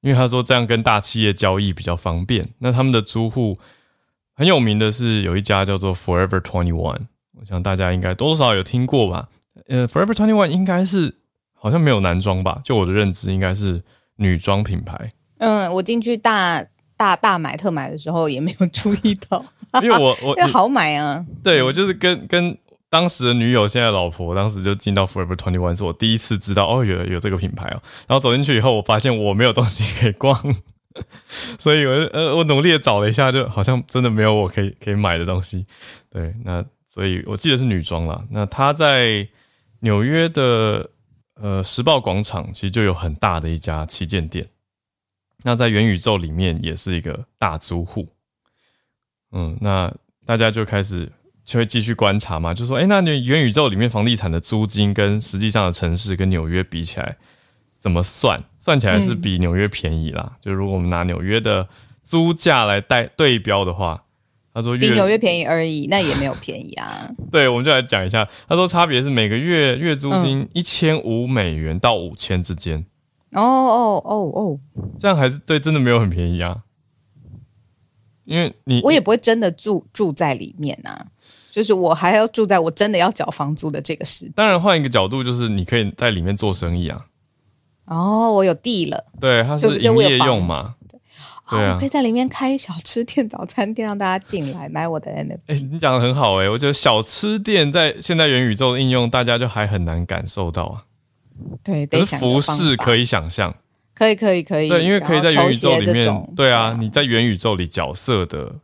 [0.00, 2.48] 因为他说这样跟大企业交易比较方便。
[2.60, 3.58] 那他们的租户
[4.32, 7.06] 很有名的是有一家叫做 Forever Twenty One，
[7.38, 9.28] 我想大家应该多多少有听过吧？
[9.68, 11.16] 呃，Forever Twenty One 应该是
[11.52, 12.62] 好像没有男装吧？
[12.64, 13.82] 就我的认知应该是
[14.14, 15.12] 女装品牌。
[15.38, 16.64] 嗯，我进去大
[16.96, 19.44] 大大买特买的时候也没有注意到。
[19.82, 22.56] 因为我我 因为好买啊，对，我就是跟跟
[22.88, 27.82] 当时的女友，现在老婆，当时就进到 Forever Twenty One，是我第一次知道哦，有有这个品牌哦。
[28.06, 30.40] 然后走进去以后，我发现我没有东西可以逛，
[31.58, 35.66] 所以我呃我努力的找了一下，就好像真的没有我可以可以买的东西。
[36.10, 38.24] 对，那所以我记得是女装啦。
[38.30, 39.28] 那她在
[39.80, 40.88] 纽约的
[41.38, 44.46] 呃时报广场，其实就有很大的一家旗舰店。
[45.46, 48.08] 那在元宇宙里面也是一个大租户。
[49.30, 51.12] 嗯，那大家就开始
[51.44, 57.16] 就会继续观察嘛，就说，哎、欸，那你元宇宙里面房地产的租金跟实际上的城市跟纽约比起来，
[57.78, 58.42] 怎么算？
[58.58, 60.32] 算起来是比纽约便宜啦。
[60.32, 61.68] 嗯、就如果我们拿纽约的
[62.02, 64.02] 租价来带对标的话，
[64.52, 67.08] 他说比纽约便宜而已，那也没有便宜啊。
[67.30, 72.84] 对，我们就来讲一下，他说差别是每个月月租金一千五美元到五千之间。
[73.42, 74.58] 哦哦哦哦，
[74.98, 76.62] 这样还是对，真的没有很便宜啊。
[78.24, 81.06] 因为你我也不会真的住住在里面呐、啊，
[81.52, 84.32] 就是我还要住在我真的要缴房租的这个时间。
[84.34, 87.06] 当然，换一个角度，就是你可以在里面做生意啊。
[87.84, 90.74] 哦，我有地了，对，它是营业用嘛。
[90.88, 90.98] 对，
[91.48, 95.38] 对啊，我可以在里面开小吃店、早餐店，让大家进来买我的 NFT。
[95.46, 100.82] 哎、欸，你讲的很好哎、欸，我觉得小吃店在现在元宇宙的应用，大家就还很难感受到啊。
[101.62, 103.54] 对，可是服饰可以想象。
[103.94, 108.54] 可以可以可以，对，因为可以在元宇宙里面，对啊，你在元宇宙里角色的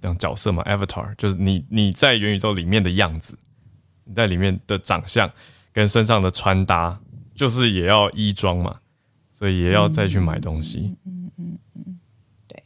[0.00, 3.36] 讲角色嘛，avatar，就是你你在元宇宙里面的样子，
[4.04, 5.28] 你在里面的长相
[5.72, 7.00] 跟身上的穿搭，
[7.34, 8.76] 就是也要衣装嘛，
[9.36, 10.94] 所以也要再去买东西。
[11.04, 11.98] 嗯嗯嗯，
[12.46, 12.62] 对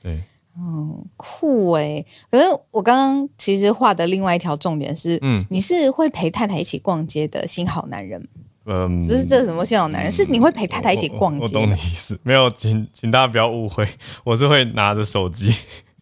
[0.00, 0.22] 对，
[0.56, 2.06] 嗯，酷诶。
[2.30, 8.26] 可是我刚刚其实画的另外一条重点是，嗯，你是会陪太太一起逛街的新好男人。
[8.70, 11.40] 嗯，不是这是什么现有男人，是你会陪太太一起逛街。
[11.40, 13.88] 我懂你意思，没有，请请大家不要误会，
[14.24, 15.54] 我是会拿着手机。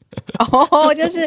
[0.39, 1.21] 哦，就是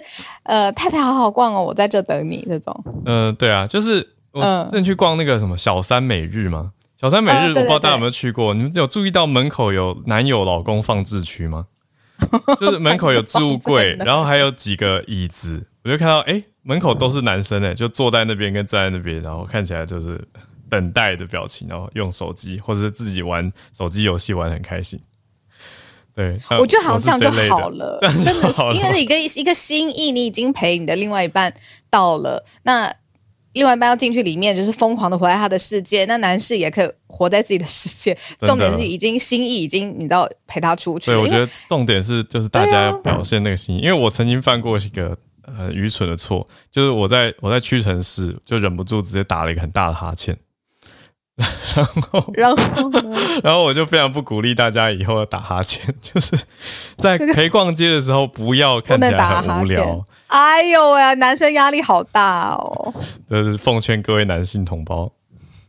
[0.44, 2.84] 呃，太太好好逛哦，我在这等你这种。
[3.06, 11.68] 嗯，对啊，就是我之前去逛那个什么小三美日嘛，小三美日，我不知道大家有没有去过，你们有注意到门口有男友老公放置区吗？
[12.60, 20.20] 就是门口有置物柜， 然后还有几个椅子，我就看到哎，门口都是男生哎，就坐在那边跟站在那边，然后看起来就是。
[20.70, 25.00] 等待的表情，然后用手机或者是自己玩手机游戏玩得很开心。
[26.16, 31.54] 对，我觉得好像这样就好了， 真的是因为是一个一个心意，你已经陪你的另外一半
[31.90, 32.94] 到了，那
[33.54, 36.06] 另外一半要进去里面，就是疯狂的活在他的世界。
[36.06, 41.12] 那男士也可以活在自己的世界， 重点是已经心意已经你知道陪他出去。
[41.12, 45.18] 对，我觉得重点是就是大家要表现那个心意，因为我曾经犯过一个。
[45.58, 50.38] 很愚蠢的错，就是我在我在屈臣氏就忍不住直接打了一个很大的哈欠。
[51.76, 52.58] 然后，然后，
[53.44, 56.38] 然后我就非常不鼓励大家以后要打哈欠， 就是
[56.98, 60.06] 在陪逛街的时候不要看起来很无聊。
[60.28, 62.94] 哎呦喂，男生压力好大哦！
[63.30, 65.12] 这是奉劝各位男性同胞。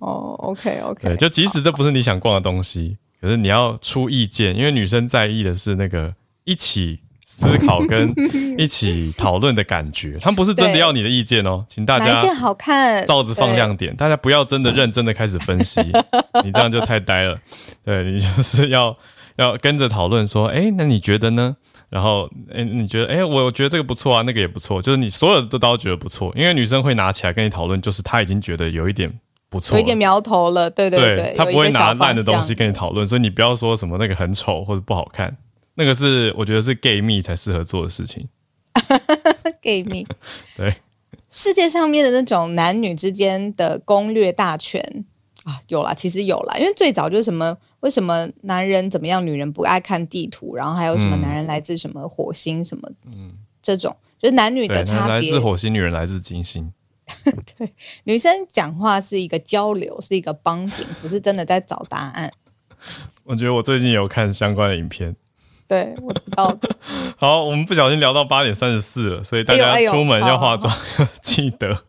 [0.00, 7.00] 哦，OK OK，对，就即使这不是你想逛的东西，可是你要出意见，因为女生在意的是那个一起。
[7.40, 8.14] 思考跟
[8.58, 15.80] 一起讨论的感觉，他们不是真的要你的意见哦，请大家一件好看，罩子放亮点，大家不要真的认真的开始分析，
[16.44, 17.38] 你这样就太呆了。
[17.82, 18.94] 对，你就是要
[19.36, 21.56] 要跟着讨论说，哎，那你觉得呢？
[21.88, 29.12] 然后，哎，你觉得，哎，我觉得这个不错啊，那个也不错，就是你所有的都都觉得不错，因为女生会拿起来跟你讨论，就是她已经觉得有一点
[29.48, 35.36] 不错，有一点苗头了，对对对，她不会拿烂的东西跟你讨论，所以你不要说什么那个很丑或者不好看。
[35.80, 38.28] 那个是我觉得是 gay 蜜才适合做的事情，
[39.62, 40.06] gay 蜜
[40.54, 40.76] 对。
[41.30, 44.82] 世界上面的那种男女之间的攻略大全
[45.44, 53.30] 啊，有啦，其实有啦，因为最早就是什么为什么男人怎么样，女人不爱看地图，然后还有什么男人来自什么火星什么，嗯，
[53.62, 56.70] 这种就是男女的差别，来自火星，女人来自金星，
[57.56, 57.72] 对，
[58.04, 62.30] 女生讲话是一个交流，是一个 bonding，不是真的在找答案。
[63.24, 65.14] 我觉得我最近有看相关的影片。
[65.70, 66.58] 对，我知道。
[67.16, 71.84] 好，我们不小心聊到八点三十四了，所以大家出门要化妆，哎哎、 记得。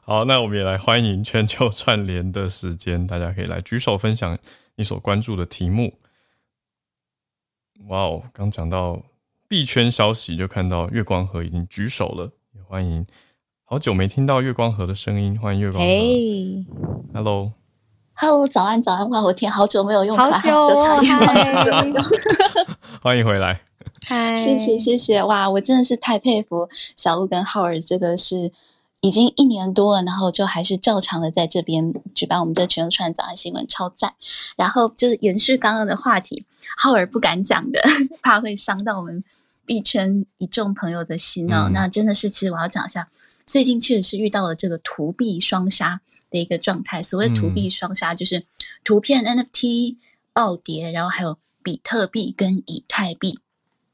[0.00, 4.38] 好，那我们也来欢迎全球串联的时间，大家可以来举手分享
[4.76, 5.98] 你所关注的题目。
[7.88, 9.02] 哇哦，刚讲到
[9.46, 13.06] 币圈消息，就看到月光河已经举手了，也欢迎。
[13.64, 17.12] 好久没听到月光河的声音，欢迎月光河。
[17.12, 17.61] Hello。
[18.14, 19.08] Hello，早安，早安！
[19.10, 20.80] 哇，我天，好久没有用卡好久哦，
[23.02, 23.60] 欢迎回来，
[24.06, 25.22] 嗨，谢谢，谢谢！
[25.24, 28.52] 哇，我真的是太佩服小鹿跟浩尔，这个是
[29.00, 34.14] 已经一年多了，然后就还是照常的在这边举办我们这全球串早安新闻，超赞！
[34.56, 36.44] 然后就是延续刚刚的话题，
[36.76, 37.82] 浩尔不敢讲的，
[38.22, 39.24] 怕会伤到我们
[39.66, 41.64] 币圈一众朋友的心哦。
[41.68, 43.08] 嗯、那真的是，其实我要讲一下，
[43.44, 46.00] 最近确实是遇到了这个图币双杀。
[46.32, 48.44] 的一个状态，所谓图币双杀，就是
[48.82, 49.96] 图片 NFT
[50.32, 53.38] 暴跌，然后还有比特币跟以太币，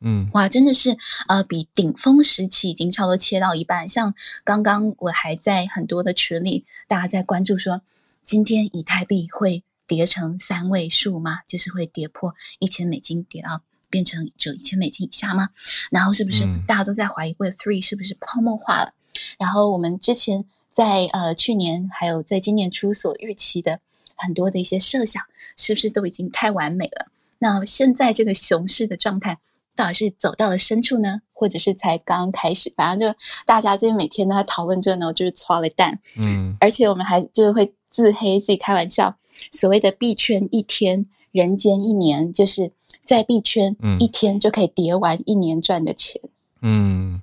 [0.00, 0.96] 嗯，哇，真的是
[1.26, 3.88] 呃，比顶峰时期已经差不多切到一半。
[3.88, 7.82] 像刚刚我还在很多的群里，大家在关注说，
[8.22, 11.40] 今天以太币会跌成三位数吗？
[11.46, 15.48] 就是会跌破一千美金，跌到变成只有一千美金以下吗？
[15.90, 18.94] 然后是不是大家都在怀疑，Web3 是不是泡沫化了？
[19.38, 20.44] 然后我们之前。
[20.78, 23.80] 在呃去年还有在今年初所预期的
[24.14, 25.20] 很多的一些设想，
[25.56, 27.08] 是不是都已经太完美了？
[27.40, 29.38] 那现在这个熊市的状态，
[29.74, 32.72] 到底是走到了深处呢，或者是才刚开始？
[32.76, 35.98] 反正就大家最近每天都在讨论这个呢，就是搓了蛋。
[36.16, 39.16] 嗯，而且我们还就是会自黑自己开玩笑，
[39.50, 42.70] 所谓的币圈一天，人间一年，就是
[43.02, 46.22] 在币圈一天就可以叠完一年赚的钱。
[46.62, 47.20] 嗯，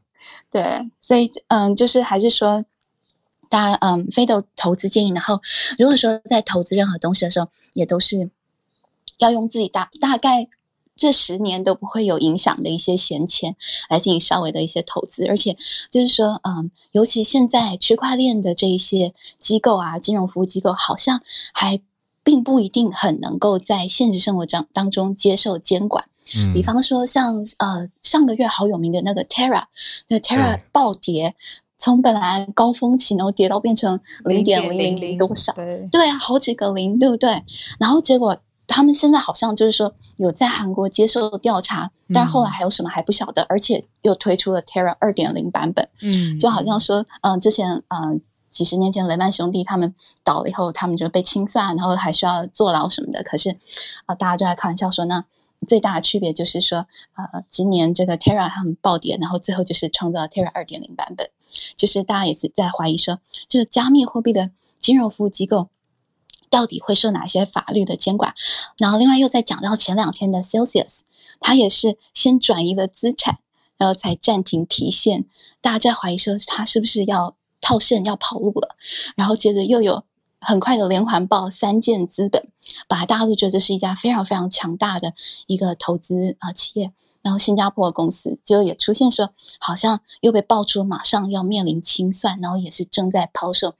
[0.51, 2.65] 对，所以嗯，就是还是说。
[3.49, 5.11] 大家嗯，非的投资建议。
[5.11, 5.41] 然后，
[5.77, 8.29] 如果说在投资任何东西的时候，也都是
[9.17, 10.47] 要用自己大大概
[10.95, 13.55] 这十年都不会有影响的一些闲钱
[13.89, 15.25] 来进行稍微的一些投资。
[15.27, 15.57] 而且，
[15.89, 21.21] 就是说，嗯，尤其现在区块链的这一些机构啊，金融服务机构，好像
[21.53, 21.81] 还
[22.23, 26.05] 并不一定很能够在现实生活当当中接受监管。
[26.37, 29.65] 嗯，比方说像呃上个月好有名的那个 Terra，
[30.07, 31.35] 那 Terra 暴跌。
[31.77, 35.53] 从本来高峰期，然后跌到变成零点零零零多少？
[35.53, 37.43] 对对啊，好几个零，对不对？
[37.79, 45.87] 然后结果他们现在好像就是说有在韩国接受调查，嗯、但后来还有什么还不晓得，而且又推出了 Terra 二点零版本。
[46.01, 53.21] 嗯，就好像说，嗯、呃，之前嗯、呃、几十年前雷曼兄弟他们倒了以后，他们就被清算，然后还需要坐牢什么的。
[53.23, 55.23] 可是啊、呃，大家就在开玩笑说那。
[55.67, 56.85] 最大的区别就是说，
[57.15, 61.27] 呃，今年这个 Terra 他们暴跌，然后最后就是创造了 Terra 二点零版本，
[61.75, 65.69] 就是大家也是在怀疑说，这个加密货币的金融服务机构
[66.49, 68.33] 到底会受哪些法律的监管？
[68.77, 71.01] 然后另外又在讲到前两天的 Celsius，
[71.39, 73.39] 它也是先转移了资产，
[73.77, 75.25] 然后才暂停提现，
[75.61, 78.75] 大家在怀疑说它是不是要套现要跑路了？
[79.15, 80.03] 然后接着又有。
[80.41, 82.49] 很快的连环爆，三箭资本，
[82.87, 85.15] 本来大家都觉得这是一家非常非常强大的
[85.47, 86.91] 一个投资啊企业，
[87.25, 93.73] 然后新加坡的公司，就也出现说，好像又被爆出马上要面临清算，然后也是正在抛售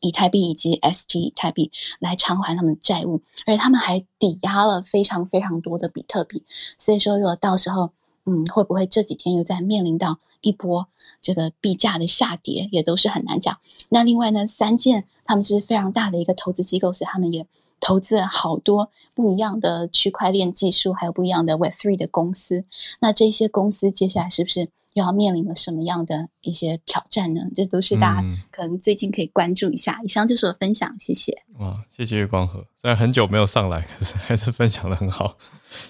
[0.00, 6.42] 以太币以及 ST 以太币来偿还他们的债务，而且他们还抵押了非常非常多的比特币，
[6.78, 7.90] 所以说如果到时候
[8.24, 10.88] 嗯，会不会这几天又在面临到一波
[11.20, 13.58] 这个币价的下跌，也都是很难讲。
[13.90, 17.46] 那另外呢，三箭他们是非常大的一个投资机构，所以他们也
[17.80, 22.64] 投资了好多不一样的区块链技术，还有不一样的 Web3 的公司。
[23.00, 27.42] 那这些公司接下来是不是又要面临了什么样的一些挑战呢？
[27.54, 29.98] 这都是大家可能最近可以关注一下。
[30.00, 31.42] 嗯、以上就是我分享，谢谢。
[31.58, 35.36] 哇，谢谢月光河，虽然很久没有上来，可是还是分享的很好，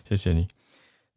[0.09, 0.49] 谢谢你。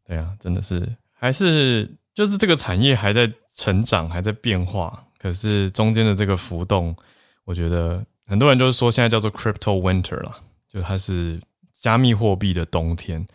[0.06, 0.96] 对啊，真的是。
[1.12, 6.96] 还是就是这个产业还在成长，还在变化，可是中间的这个浮动，
[7.44, 10.38] 我觉得很多人就是说现在叫做 crypto winter 啦，
[10.72, 11.40] 就它是
[11.72, 13.26] 加密货币的冬天。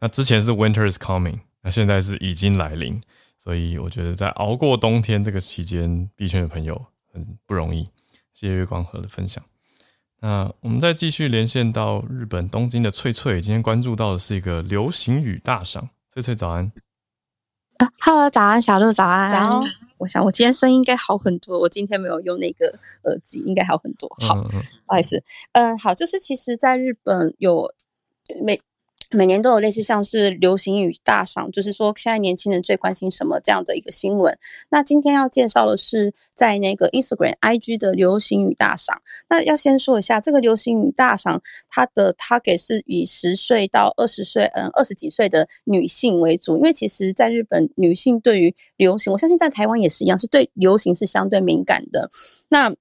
[0.00, 3.00] 那之前是 winter is coming，那现在是已经来临，
[3.38, 7.84] 所以我觉得在熬过冬天这个期间，币圈的朋友很不容易。
[8.34, 9.42] 谢谢月光河的分享。
[10.20, 15.88] 那我们再继续连线到日本东京的翠翠，今天关注到的是一个流行语大赏。
[16.10, 16.70] 翠翠早安。
[18.00, 19.30] Hello，早安，小鹿，早安。
[19.30, 19.60] 早。
[19.98, 24.08] 我想我今天声音应该好很多，我今天没有用那个耳机，应该好很多。
[24.20, 25.22] 好，嗯嗯不好意思。
[25.52, 27.72] 嗯，好，就是其实在日本有
[28.42, 28.60] 每。
[29.12, 34.36] 每年都有类似像是流行语大赏，就是说现在年轻人最关心什么这样的一个新闻。
[34.70, 39.02] 那今天要介绍的是在那个 Instagram IG 的流行语大赏。
[39.28, 46.56] 那要先说一下这个流行语大赏，它的 target 是以十岁到二十岁，嗯，二十几岁的女性为主。
[46.56, 52.10] 因为其实在日本，女性对于流行，我相信在台湾也是一样，是对流行是相对敏感的。
[52.48, 52.74] 那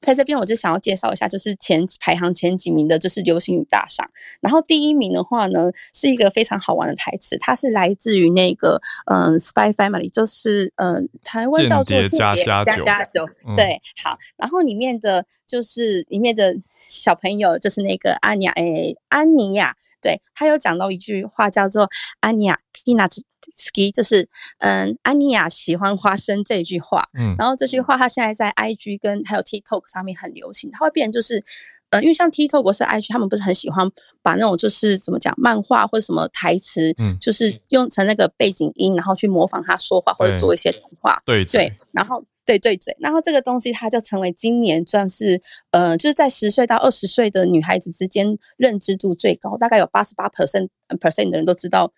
[0.00, 4.08] 在这边我就想要介绍一下，就是前排行前几名的，就是流行语大赏。
[4.40, 13.26] 然后第一名的话呢，是一个非常好玩的台词，它是来自于那个嗯、呃、，Spy Family，就是嗯、呃，台湾叫做《间谍家家酒》。
[13.56, 14.18] 对，好。
[14.36, 16.56] 然后里面的就是里面的
[16.88, 21.88] 小朋友，就是那个安妮亚，诶，安妮亚，对，他有讲到一句话叫做
[22.20, 23.22] “安妮亚 peanuts”。
[23.56, 24.28] ski 就是
[24.58, 31.42] 嗯，安妮亚喜欢花生这一句话，嗯，然后这句话他现在在 IG 跟还有 TikTok 上面很流行，它会变就是，
[31.90, 33.90] 嗯，因为像 TikTok 或是 IG，他们不是很喜欢
[34.22, 37.58] 把那种就是怎么讲漫画或者什么台词，嗯，就是。
[37.70, 50.68] 用成那个背景音，然后去模仿他说话或者做一些动画，对对，然后对对嘴，然后这个东西它就成为今年算是，呃，就是在十岁到二十岁的女孩子之间认知度最高，大概有八十八 percent
[50.98, 51.92] percent 的人都知道。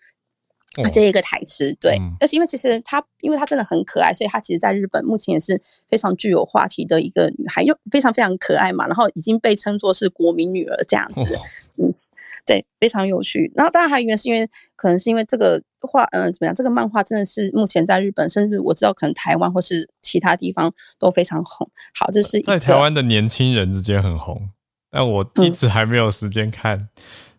[0.85, 11.41] 啊，这一个台词，对，嗯、而且因为其实她，因为她真的很可爱，所以她其实在日本目前也是非常具有话题的一个女孩，又非常非常可爱嘛，然后已经被称作是国民女儿这样子，哦、
[11.79, 11.95] 嗯，
[12.51, 13.53] 对，非常有趣。
[13.55, 14.45] 然后当然还有一个是因为，
[14.75, 21.71] 可能是因为这个画，嗯、呃，怎么样，这个漫画真的是目前在日本，甚至我知道可能台湾或是其他地方都非常红。
[21.95, 24.51] 好，这是在台湾的年轻人之间很红，
[24.91, 26.89] 但我一直还没有时间看，嗯、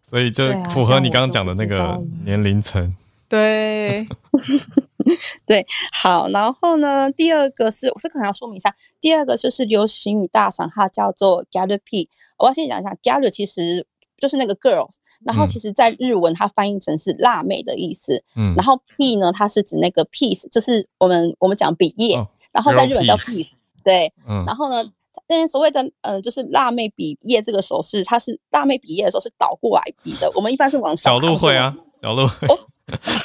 [0.01, 2.95] 所以就符合你刚刚讲的那个年龄层。
[3.27, 4.07] 对，
[5.45, 12.07] 对，好，然后呢，第二个是，我是可能要说明一下，第二个就是流行语大赏，它叫做 Galup。
[12.37, 13.85] 我要先讲一下，Galup 其实
[14.21, 14.91] 就是那个 girls，
[15.25, 24.89] 然后其实在日文它翻译成是辣妹的意思，嗯，然后 P 呢，它是指那个 peace，就是我们我们讲毕业，哦、然后在日本叫 peace，对，嗯，然后呢，
[25.27, 32.47] 但是所谓的嗯、呃，就是辣妹毕业这个手势，它是辣妹毕业的时候是倒过来比的，我们一般是往上，小鹿会啊，小鹿会。
[32.47, 32.57] 哦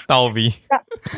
[0.07, 0.53] 倒逼，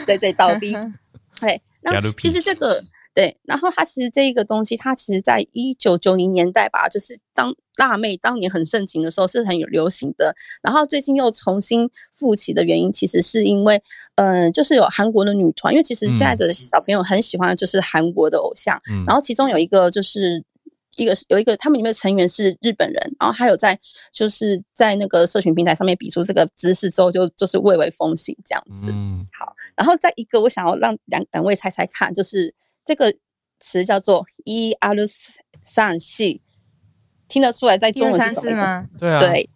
[0.06, 0.72] 对对倒逼，
[1.38, 1.60] 对。
[1.82, 2.80] 那其实这个
[3.18, 10.32] 对，然后它其实这一个东西，它其实在一九九零年代吧，就是当辣妹当年很盛行的时候，是很有流行的。
[10.62, 13.82] 然后最近又重新复起的原因，其实是因为，
[14.14, 20.44] 嗯、呃，就是有韩国的女团，因为其实现在的小朋友很喜欢的就是韩国的偶像，嗯、然后其中有一个就是。
[20.96, 23.78] 一个是有一个，他们里面的成员是日本人，然后还有在
[24.12, 28.88] 就是在那个社群平台上面比出这个姿势之后就，就就是蔚为风行这样子。
[28.90, 32.52] 嗯，好，然后再一个，我想要让两两位猜猜看，就是
[32.88, 33.14] 这个
[33.60, 34.94] 词叫做一二
[35.60, 36.24] 三四，
[37.28, 38.86] 听得出来在中文是什么吗？
[38.98, 39.50] 对啊，对。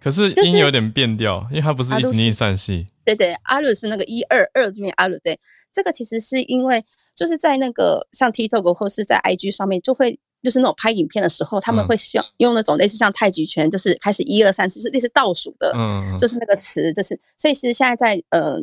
[0.00, 2.86] 可是音有点变调，就是、因为它不是一二三四。
[3.04, 5.38] 对对，阿鲁是那个一二二这边阿鲁对。
[5.70, 6.82] 这个其实是因为
[7.14, 10.18] 就是在那个像 TikTok 或是在 IG 上面就会。
[10.40, 18.56] 就是那种拍影片的时候，他们会用用那种类似像太极拳，就是开始一二三，就是类似倒数的，嗯，就是那个词，就是所以其实现在在呃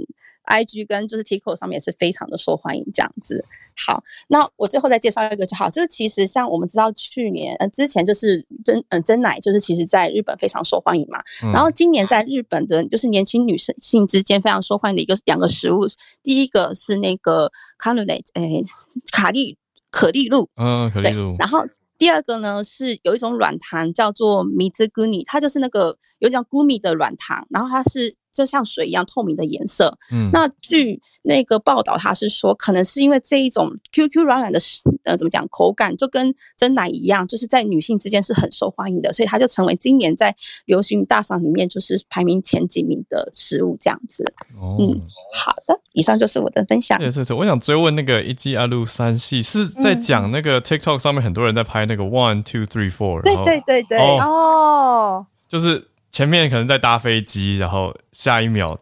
[0.45, 3.43] ，IG 跟就是 TikTok 上面也是非常的受欢迎这样子。
[3.75, 15.85] 好，那我最后再介绍一个就好，就是其实像我们知道去年呃之前就是真嗯真奶，就是其实在日本非常受欢迎嘛，嗯、然后今年在日本的就是年轻女生性之间非常受欢迎的一个两个食物，
[16.23, 18.63] 第一个是那个卡路蕾，哎，
[19.11, 19.57] 卡利。
[19.91, 21.37] 可丽露，嗯，可丽露。
[21.39, 21.65] 然后
[21.97, 29.97] 第二个呢，是有一种软糖叫做米兹菇米，它就是那个有点像菇米的软糖，然后它是就像水一样透明的颜色。
[30.11, 34.59] 嗯，那据那个报道，他是说，可能是因为这一种 QQ 软软的，
[35.05, 44.25] 呃，怎么讲，口感就跟真奶一样，就是在女性之间是很受欢迎的，所以它就成为今年在流行大赏里面就是排名前几名的食物这样子。
[44.59, 45.01] 哦、嗯，
[45.33, 46.99] 好的，以上就是我的分享。
[46.99, 55.87] 对对对，我想追问那个一季阿路三系是在讲那个 TikTok 上面很多人在拍那个 One Two Three Four，对对对对，哦，就是。
[56.15, 58.79] 前面可能在搭飞机，然后下一秒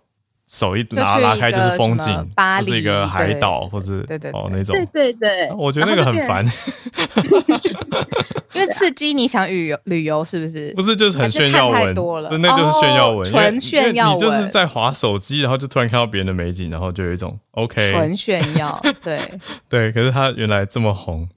[0.47, 6.45] 手一拿拉开就是风景，巴黎是一个海岛，或者对对哦那种，对对对，我觉得那个很烦，
[8.53, 10.71] 因为刺激你想旅游旅游是不是？
[10.75, 11.95] 不是就是很炫耀文，
[12.39, 19.19] 那就是炫耀文，纯炫耀文，你就是在滑手机，然后就突然看到别人的美景，然后就有一种 OK，纯炫耀，对。
[19.67, 21.27] 对，可是它原来这么红，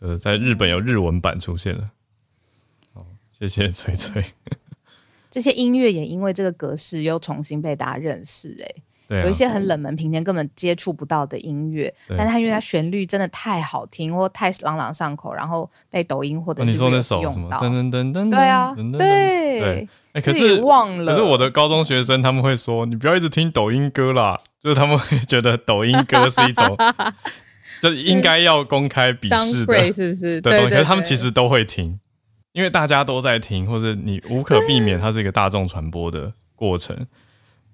[0.00, 1.84] 呃，在日本有日文版出现了，
[2.92, 4.22] 好，谢谢崔崔。
[5.30, 16.90] 这些音乐也因为这个格式又重新被大家认识，欸，哎，有一些很冷门，平常根本接触不到的音乐，但是它因为它旋律真的太好听或太朗朗上口，然后被抖音或者是用
[17.48, 26.76] 到，噔噔噔噔，对啊，对，哎，可是忘了，可是我的高中学生他们会说，你不要一直听抖音歌啦，就是他们会觉得抖音歌是一种，
[27.80, 30.40] 就应该要公开鄙视的，是不是？
[30.40, 31.98] 对，可是他们其实都会听。
[32.52, 37.06] 因为大家都在听，或者你无可避免，它是一个大众传播的过程，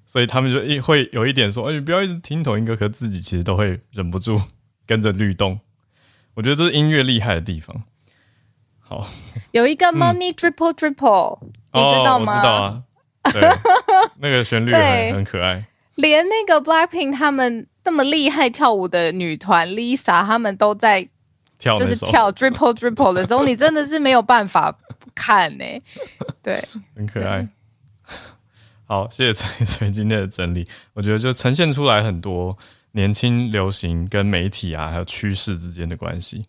[0.05, 4.41] 所以他们就一会有一点说：“哎，你不要一直听抖音歌。”可自己其实都会忍不住
[4.85, 5.61] 跟着律动。
[6.35, 7.85] 我觉得这是音乐厉害的地方。
[8.81, 9.07] 好，
[9.53, 11.39] 有一个 Money Triple Triple，
[11.73, 12.35] 你知道吗？
[12.35, 12.83] 我知道啊，
[13.33, 13.49] 对，
[14.19, 15.67] 那个旋律很很可爱。
[15.95, 21.09] 连那个 Blackpink 他们那么厉害跳舞的女团 Lisa，他们都在。
[21.79, 25.83] 就是跳 triple triple 的时候，你真的是没有办法不看呢、欸。
[26.43, 26.63] 对，
[26.95, 27.49] 很可爱。
[28.87, 32.59] 好，谢谢崔 崔今天的整理，我觉得就呈现出来很多
[32.93, 36.45] 年轻流行跟媒体啊，还有趋势之间的关系。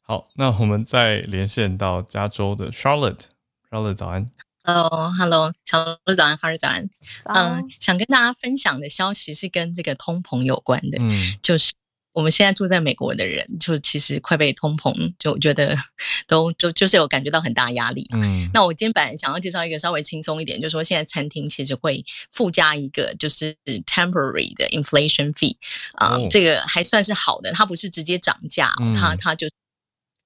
[0.00, 4.26] 好，那我们再连线到加州的 Charlotte，Charlotte 早安。
[4.64, 6.88] Hello，Hello，小鹿早安，哈尔早安。
[7.24, 11.10] 嗯，想跟大家分享的消息是跟这个通膨有关的，嗯，
[11.42, 11.72] 就是。
[12.16, 15.76] 我们现在住在美国的人，就其实快被通膨，就觉得
[16.26, 18.08] 都就就是有感觉到很大压力。
[18.10, 22.02] 嗯，那我今天本来想要介绍一个稍微轻松一点，就是说现在餐厅其实会
[22.32, 23.54] 附加一个就是
[23.84, 25.56] temporary 的 inflation fee
[25.92, 29.46] 啊、呃，哦、这个还算是好的，它不是直接涨价，嗯、它它就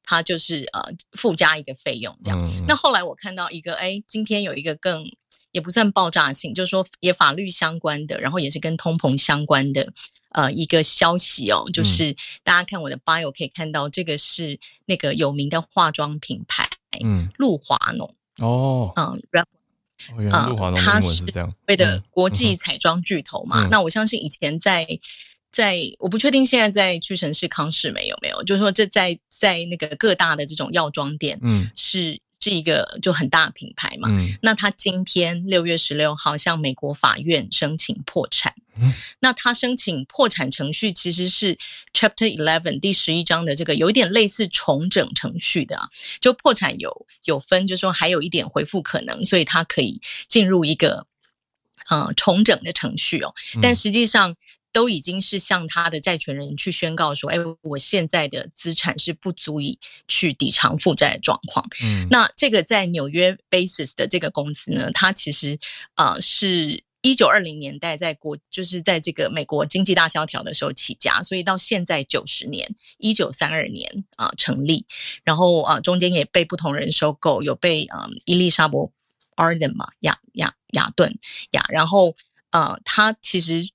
[0.05, 0.81] 它就是呃
[1.19, 2.41] 附加一个费用这样。
[2.41, 5.05] 嗯、那后来我看到一个，哎，今天有一个更
[5.51, 9.93] 也不算爆炸性，就是说也法律相关的，然后也是跟通膨相关的。
[10.31, 16.69] 呃，一个消息哦，就是大家看我的 bio 可以看到，这个是那个有名的化妆品牌，
[17.03, 19.45] 嗯，露华浓哦，嗯，然
[20.15, 23.67] 后，原来露华浓英文是这样，的国际彩妆巨头嘛。
[23.71, 24.87] 那我相信以前在
[25.53, 32.21] 在，我不确定现在在屈臣氏、康士美有没有，就是说这在在那个各大的这种药妆店，嗯，是。
[32.41, 41.59] 是一个就很大的品牌嘛，嗯、那他今天六月十六号向美国法院申请破产，嗯、那他申请破产程序其实是
[41.93, 45.89] Chapter Eleven 第十一章的这个有一点类似重整程序的啊，
[46.21, 51.07] 就破产有有分，就是说还有一点回复可能，所以他可以进入一个
[51.91, 54.35] 呃重整的程序哦，但实际上。
[54.73, 61.67] 都已经是向他的债权人去宣告说，哎，我现在的资产是不足以去抵偿负债的状况。
[61.83, 65.59] 嗯，那这个在纽约 basis 的这个公司呢，它其实
[65.97, 74.87] 呃是一九二零年代在国就是在这个美国经济大萧条的时候起家，所以到现在九十年，一九三二年啊、呃、成立，
[75.25, 78.93] 然后啊、呃、中间也被不同人收购，有被嗯、呃、伊丽莎伯
[79.35, 81.19] Arden 嘛雅雅雅顿
[81.51, 82.15] 雅，然后
[82.51, 83.69] 呃他其实。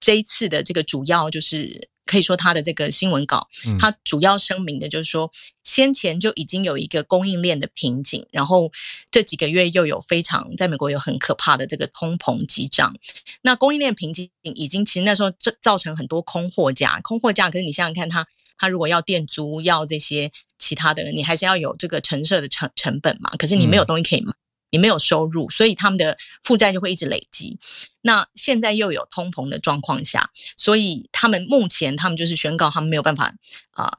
[0.00, 5.30] 这一次的这个主要就是可以说他的这个新闻稿，他主要声明的就是说，
[5.62, 8.72] 先前就已经有一个供应链的瓶颈，然后
[9.10, 12.96] 这几个月又有非常在美国有很可怕的这个通膨急涨，
[13.42, 18.26] 那供应链瓶颈已经其实那时候这造成很多空货价，空货价可是你想想看，他
[18.56, 24.32] 他如果要店租要这些其他的，你还是要有这个陈设的成成本嘛，可是你没有东西可以买。
[24.70, 27.58] 你没有收入，所以他们的负债就会一直累积。
[28.00, 33.34] 那现在又有通膨的状况下，所以他们目前他们就是宣告他们没有办法
[33.70, 33.98] 啊、呃，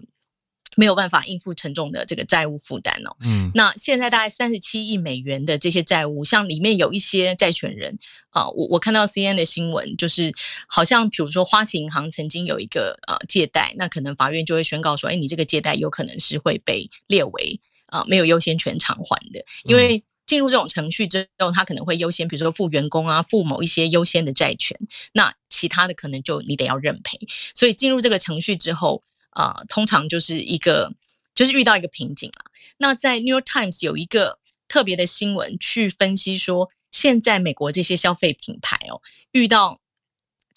[0.76, 3.18] 没有办法应付沉重的这个债务负担哦。
[3.22, 8.00] 嗯，那现在大概三十七亿美元的这些债务，像里面有一些债权人
[8.30, 10.34] 啊、呃，我我看到 CNN 的新闻，就是
[10.68, 20.04] 好像比如说花旗银行曾经有一个呃借贷，那可能法院就会宣告说，哎，你这个借贷有可能是会被列为啊、呃、没有优先权偿还的，因为。
[20.30, 24.80] 进入这种程序之后，他可能会优先，比如说付员工啊，付某一些优先的债权，
[25.12, 27.18] 那其他的可能就你得要认赔。
[27.56, 29.02] 所以进入这个程序之后，
[29.32, 30.94] 啊、呃，通常就是一个
[31.34, 32.46] 就是遇到一个瓶颈了。
[32.78, 39.02] 那在 New York Times 有一个特别的新闻去分析说，现在美国这些消费品牌哦，
[39.32, 39.79] 遇到。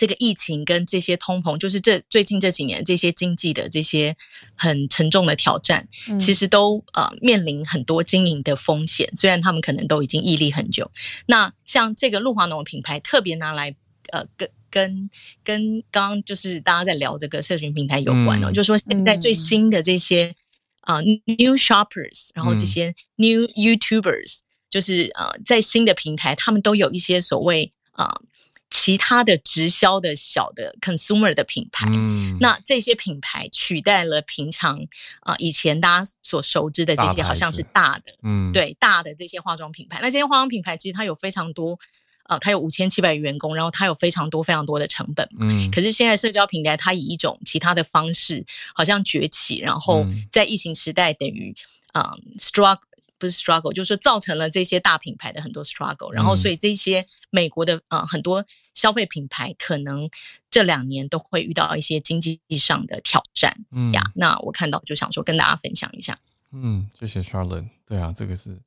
[0.03, 4.17] 这个疫情跟这些通膨，就是这最近这几年这些经济的这些
[4.57, 9.09] 很沉重的挑战，嗯、其实都呃面临很多经营的风险。
[9.15, 10.91] 虽然他们可能都已经屹立很久，
[11.27, 13.77] 那像这个露华浓品牌特别拿来
[14.11, 15.11] 呃跟跟
[15.45, 20.35] 跟刚刚就是大家在聊这个社群平台有关哦，嗯、就是说现在最新的这些
[20.81, 28.07] 啊、呃、new shoppers，然后这些 new YouTubers，就是呃在新的平台，他们都有一些所谓啊。
[28.07, 28.32] 呃
[28.75, 34.79] 其他的直销的小的 consumer 的品牌，嗯，那这些品牌取代了平常
[35.21, 39.99] 啊、呃、以前大家所熟知的这些，好像是大的，嗯，对，大的这些化妆品牌。
[40.01, 41.79] 那这些化妆品牌其实它有非常多，
[42.25, 45.71] 呃，它有五千七百员工，然后它有非常多非常多的成本，嗯。
[45.71, 51.55] 可是现在社交平台它以一种其他的方式好像崛起，然后在疫情时代等于
[51.93, 52.77] 啊 struggle。
[52.77, 52.79] 呃
[53.23, 58.45] 不是 struggle，就是说造成了这些大品牌的很多 struggle，然后所以这些美国的呃很多
[58.75, 60.09] 消费品牌可能
[60.51, 63.93] 这两年都会遇到一些经济上的挑战，嗯。
[63.93, 66.19] 呀，那我看到就想说跟大家分享一下，
[66.51, 68.59] 嗯，谢谢 Charlotte，对啊，这个是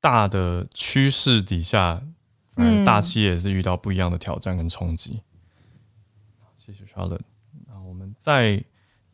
[0.00, 2.02] 大的趋势底下，
[2.56, 5.22] 嗯，大企业也是遇到不一样的挑战跟冲击，
[6.40, 7.20] 嗯、谢谢 Charlotte，
[7.66, 8.64] 那我们再。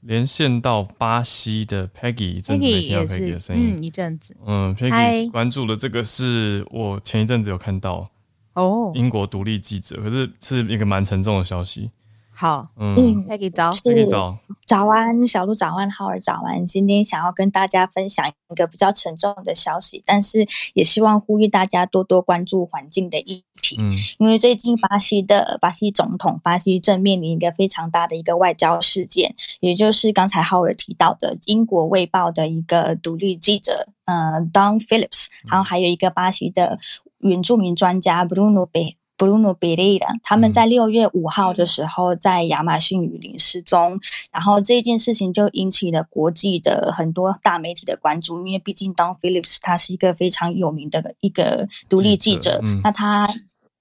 [0.06, 8.10] 连线到巴西的 Peggy，一阵子没听到 Peggy 的声音，嗯，一阵子，嗯，Peggy 关注的这个是我前一阵子有看到
[8.54, 11.90] 哦，英国独立记者，可是是一个蛮沉重的消息。
[12.36, 14.36] 好，嗯，Peggy 早，Peggy 早，
[14.66, 16.66] 早安，小鹿早安，浩尔早安。
[16.66, 23.76] 今天想要跟大家分享一个比较沉重的消息，但是也希望呼吁大家多多关注环境的议题。
[23.78, 36.80] 嗯，因为最近巴西的巴西总统，巴西正面临一个非常大的一个外交事件，也就是刚才浩尔提到的英国卫报的一个独立记者，呃，Don Phillips，然后还有一个巴西的
[37.28, 38.96] 原住民专家 Bruno Be。
[39.16, 44.00] Bruno Pereira，他们在六月五号的时候在亚马逊雨林失踪，
[44.32, 53.28] 然后这件事情就引起了国际的很多大媒体的关注，因为毕竟 Don Phillips 他是一个非常有名的一个独立记者，嗯、那他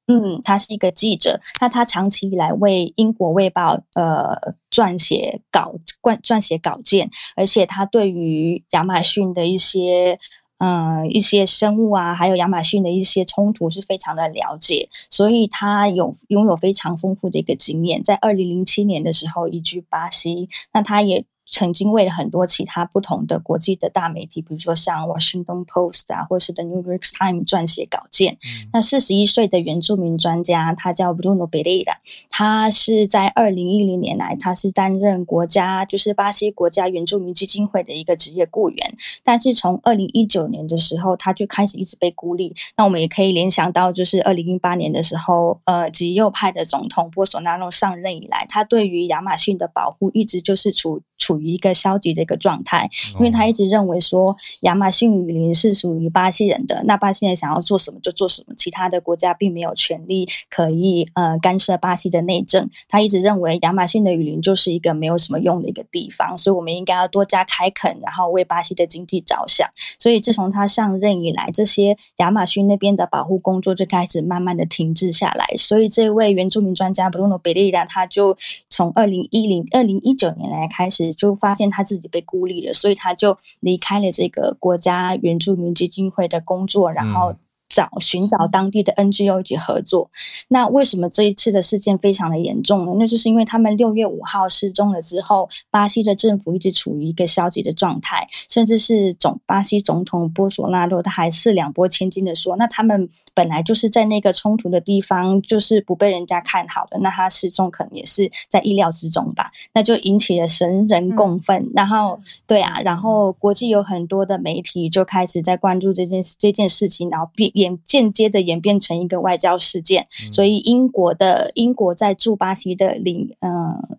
[0.05, 4.37] 嗯，他是一个记者，那他长期以来为英国卫报呃
[4.69, 5.73] 撰写稿
[6.03, 10.19] 撰撰写稿件，而且他对于亚马逊的一些。
[10.63, 18.01] 嗯，一些生物啊，还有亚马逊的一些冲突是非常的了解，所以他有拥有非常丰富的一个经验。
[18.01, 21.25] 在二零零七年的时候移居巴西，那他也。
[21.53, 28.33] 曾经为了很多其他不同的国际的大媒体，比如说像 Washington Post 啊，或是 The New York Times 撰写稿件。
[28.33, 31.97] 嗯、那四十一岁的原住民专家，他叫 Bruno Pereira，
[32.29, 38.95] 他是在二零一零年来，他是担任国家就是巴西国家原住民基金会的一个职业雇员。
[39.23, 42.55] 但是从二零一九年的时候，他就开始一直被孤立。
[42.75, 62.69] 那我们也可以联想到，就是二零一八年的时候，呃，极右派的总统波索纳诺上任以来，他对于亚马逊的保护一直就是处处于一个消极的一个状态，因为他一直认为说亚马逊雨林是属于巴西人的，那巴西人想要做什么就做什么，其他的国家并没有权利可以呃干涉巴西的内政。
[62.87, 69.69] 他一直认为亚马逊的雨林就是一个没有什么用的一个地方，所以我们应该要多加开垦，然后为巴西的经济着想。
[69.99, 75.45] 所以自从他上任以来，这些亚马逊那边的保护工作就开始慢慢的停滞下来。
[75.57, 78.37] 所以这位原住民专家 Bruno Pereira 他就
[78.69, 81.13] 从二零一零二零一九年来开始。
[81.23, 87.35] 就发现他自己被孤立了，所以他就离开了这个国家原住民基金会的工作，然后。
[87.73, 90.11] 找寻找当地的 NGO 一起合作。
[90.47, 92.91] 那为什么这一次的事件非常的严重呢？
[92.99, 109.47] 那就是因为他们六月五号失踪了之后，巴西的政府一直处于一个消极的状态，甚至是总巴西总统波索纳洛他还是两拨千金的说，那他们本来就是在那个冲突的地方，就是不被人家看好的，那他失踪可能也是在意料之中吧？
[109.73, 111.59] 那就引起了神人共愤。
[111.59, 117.51] 嗯、然后，对啊，然后国际有很多的媒体就开始在关注这件这件事情，然后并。
[117.63, 123.49] 演间接的演变成一个外交事件，嗯、所以英国的英国在驻巴西的领呃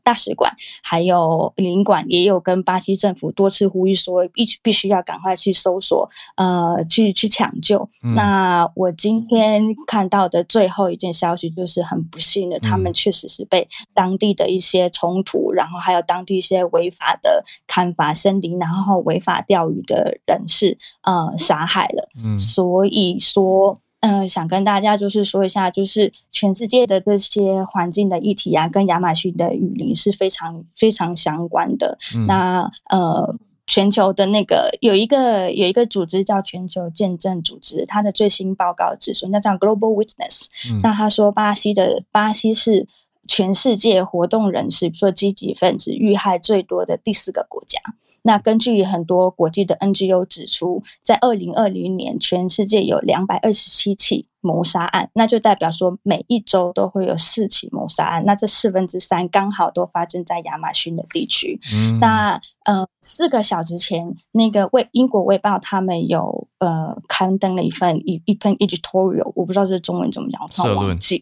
[0.03, 0.53] 大使馆
[0.83, 7.89] 还有领馆也有跟巴西政府多次呼吁说，必必须要赶快去搜索，呃，去去抢救。
[8.03, 22.09] 嗯、那我今天看到的最后一件消息就是很不幸的，嗯、他们确实是被当地的一些冲突，然后还有当地一些违法的砍伐森林，然后违法钓鱼的人士呃杀害了。
[22.25, 23.54] 嗯，所以说。
[23.55, 31.97] 说，呃，想跟大家就是说一下，就是全世界的这些环境的议题啊，跟亚马逊的雨林是非常非常相关的。
[32.17, 33.35] 嗯、那呃。
[33.67, 40.49] 全球的那个有一个有一个组织叫全球见证组织，它的最新报告指出，那叫 Global Witness。
[40.83, 42.87] 那他说，巴西的巴西是
[43.27, 47.81] 全世界活动人士，比如说积极分子遇害最多的第四个国家。
[48.25, 54.27] 那根据很多国际的 NGO 指出，在二零二零年，全世界有两百二十七起。
[54.47, 61.59] 谋杀案，那就代表说每一周都会有四起谋杀案，那这四分之三刚好都发生在亚马逊的地区。
[61.75, 71.19] 嗯，那呃，四个小时前，那个卫英国卫报他们有呃刊登了一份一一篇 editorial，我不知道这中文怎么讲，我忘记。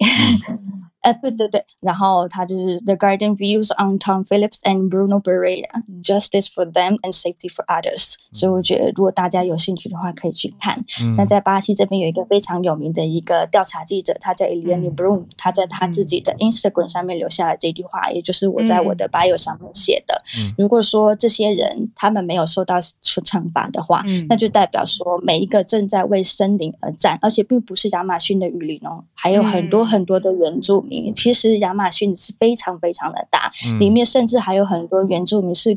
[0.49, 7.13] 嗯 呃，对对对，然后他就是 The Guardian views on Tom Phillips and Bruno Pereira, Justice for them and
[7.13, 8.15] safety for others。
[8.33, 10.85] 所以我觉得，如果大家有兴趣的话，可以去看。
[11.03, 20.23] 嗯、那在巴西这边有一个非常有名的一个调查记者，他叫 Eliane Brum，他在他自己的 Instagram 上面留下了这句话，也就是我在我的 bio 上面写的。
[20.39, 30.92] 嗯、如果说这些人他们没有受到惩罚的话，嗯、那就代表说每一个正在为森林而战，而且并不是亚马逊的雨林哦，还有很多很多的原住民。
[31.15, 35.73] 其实亚马逊是非常非常的大，嗯、里面甚至还有很多原住民是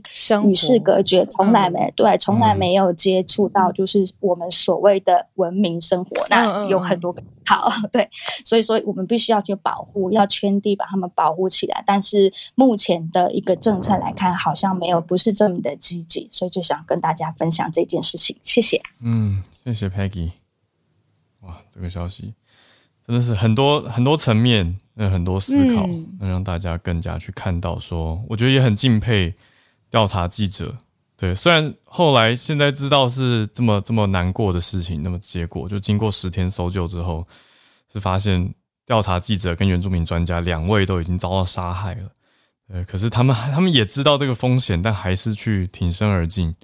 [0.46, 6.10] 与世隔绝，从来没、嗯、对，从来没有接触到就是我们所谓的文明生活。
[6.24, 8.10] 嗯、那有很多个好 对，
[8.44, 11.84] 所以说我们必须要去保护，要圈地把他们保护起来。
[11.86, 18.36] 但是目前的一个政策来看，好像没有不是这么的积极，所以就想跟大家分享这件事情。
[18.42, 18.82] 谢谢。
[19.04, 20.32] 嗯，谢谢 Peggy。
[21.42, 22.34] 哇，这个消息。
[23.06, 25.86] 真的是很多很多层面，有很多思考，
[26.20, 27.78] 能让大家更加去看到。
[27.78, 29.32] 说，我觉得也很敬佩
[29.92, 30.76] 调查记者。
[31.16, 37.28] 对，虽然后来现在知道是这么这么难过的事情，那么结果就经过十天搜救之后，
[37.94, 38.52] 是发现
[38.88, 42.10] 调查记者跟原住民专家两位都已经遭到杀害了。
[42.68, 46.56] 对，可是他们他们也知道这个风险，但还是去挺身而进。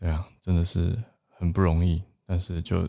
[0.00, 0.98] 对啊，真的是
[1.28, 2.02] 很不容易。
[2.26, 2.88] 但是就。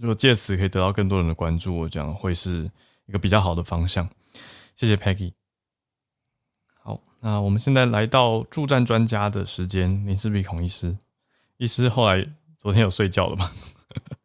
[0.00, 2.70] 如果借此可以得到更多人的关注，我讲会是
[3.06, 4.08] 一个比较好的方向。
[4.76, 5.32] 谢谢 Peggy。
[6.80, 10.96] 好，那我们现在来到助战专家的时间，林氏璧孔医师。
[11.56, 12.24] 医师后来
[12.56, 13.50] 昨天有睡觉了吗？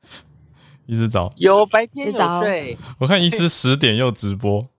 [0.85, 1.33] 医师早。
[1.37, 2.77] 有白天有睡。
[2.99, 4.69] 我看医师十点又直播。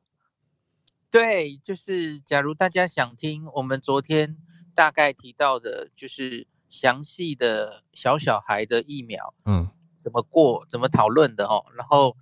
[1.10, 4.36] 对，就是假如大家想听我们昨天
[4.74, 9.68] 大概提到的，就是详细的小小孩的疫苗，嗯。
[10.04, 10.66] 怎么过？
[10.68, 11.64] 怎么讨论的哦？
[11.74, 12.14] 然后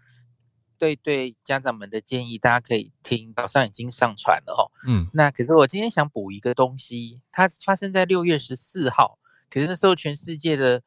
[0.79, 4.71] 对对家长们的建议，大家可以听，早上已经上传了哦。
[4.87, 9.19] 嗯，那可是我今天想补一个东西，它发生在六月十四号，
[9.51, 10.81] 可是那时候全世界的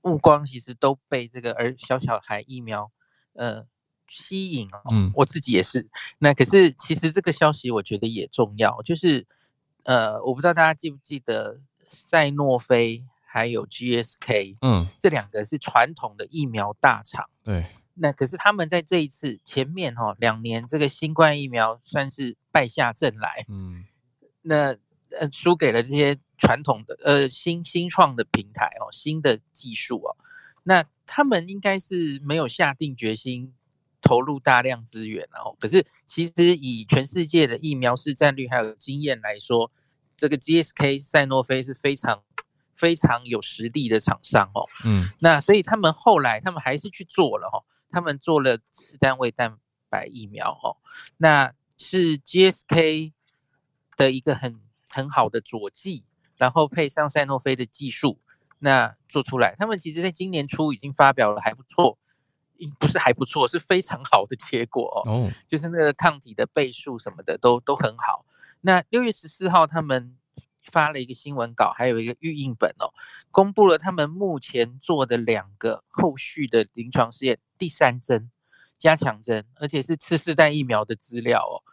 [0.00, 2.90] 目光其实都被这个儿小小孩疫苗
[3.34, 3.66] 呃
[4.08, 4.80] 吸引哦。
[4.90, 5.90] 嗯，我自己也是。
[6.18, 9.26] 那可是其实这个消息我觉得也重要，就是
[9.82, 13.04] 呃，我不知道大家记不记得赛诺菲。
[13.30, 17.66] 还有 GSK，嗯，这两个是传统的疫苗大厂，对。
[18.00, 23.84] 那可是他们在这一次前面哈、哦、两年，这个新冠疫苗算是败下阵来，嗯。
[24.40, 24.74] 那
[25.20, 30.16] 呃输给了这些传统的呃新新创的平台哦，新的技术哦。
[30.62, 33.52] 那他们应该是没有下定决心
[34.00, 35.54] 投入大量资源哦。
[35.60, 39.70] 可是其实以全世界的疫苗市占率还有经验来说，
[40.16, 42.22] 这个 GSK 赛诺菲是非常。
[42.78, 49.58] 非常有实力的厂商哦，嗯，那所以他们后来他们还是去做了哦，他们做了次单位蛋
[49.90, 50.76] 白疫苗哦，
[51.16, 53.12] 那是 GSK
[53.96, 56.04] 的一个很很好的佐剂，
[56.36, 58.20] 然后配上赛诺菲的技术，
[58.60, 61.98] 那做出来，他们其实在今年初已经发表了还不错，
[62.78, 68.24] 不是还不错，是非常好的结果哦，哦就是那个抗体的倍数什么的都都很好。
[68.60, 70.14] 那六月十四号他们。
[70.70, 72.92] 发了一个新闻稿，还有一个预印本哦，
[73.30, 78.30] 公布了他们目前做的两个后续的临床试验，第三针
[78.78, 81.64] 加强针，而且是次世代疫苗的资料哦。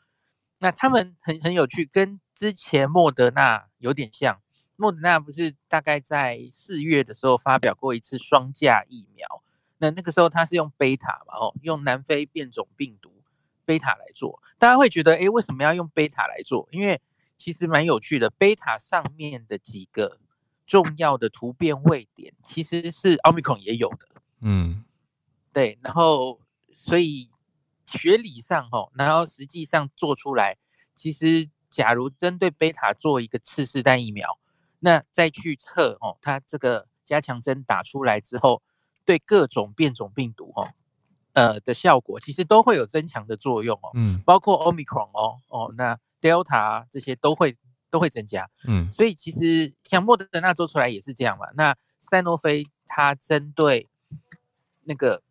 [0.60, 4.42] 那他们很很有趣，跟之前莫德纳有点像。
[4.78, 9.42] 莫德纳不是大概在四月的时候发表过一次双价疫苗？
[9.78, 13.24] 那那个时候他是用贝塔嘛，哦，用南非变种病毒
[13.64, 14.42] 贝塔来做。
[14.58, 16.68] 大家会觉得，诶，为什么要用贝塔来做？
[16.72, 17.02] 因为
[17.38, 20.18] 其实蛮有趣的，贝塔上面的几个
[20.66, 24.08] 重要的突变位点，其实是奥密克戎也有的。
[24.42, 24.84] 嗯，
[25.54, 25.78] 对。
[25.82, 26.40] 然后，
[26.76, 27.30] 所以
[27.86, 30.58] 学理上哈，然后实际上做出来，
[30.94, 34.40] 其实假如针对贝塔做一个次世代疫苗，
[34.80, 38.64] 那再去测哦，它这个加强针打出来之后，
[39.04, 40.68] 对各种变种病毒哦，
[41.34, 43.92] 呃的效果，其实都会有增强的作用哦。
[43.94, 47.56] 嗯，包括 Omicron 哦哦，那 Delta 这些都会
[47.92, 48.50] 都会增加。
[48.66, 51.46] 嗯，所以其实像莫德纳做出来也是这样嘛。
[51.56, 53.88] 那赛诺菲它针对
[54.86, 55.22] 那个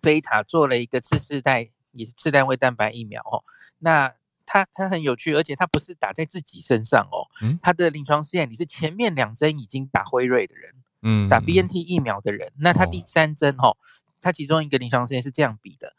[0.00, 3.44] 贝塔做了一个次世代也是次单位蛋白疫苗哦。
[3.78, 7.30] 那它它很有趣，而且它不是打在自己身上哦。
[7.40, 13.76] 嗯，它的临床试验你是前面两针已经打辉瑞的人，嗯，打 BNT 疫苗的人，那他第三针哦。
[14.20, 15.96] 它其中一个临床试验是这样比的：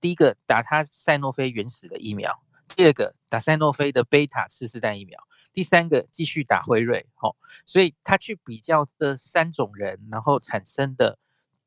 [0.00, 2.42] 第一个打他赛诺菲原始的疫苗，
[2.76, 5.18] 第二个打赛诺菲的贝塔次世代疫苗，
[5.52, 7.06] 第三个继续打辉瑞。
[7.16, 11.18] 哦，所以他去比较这三种人，然后产生的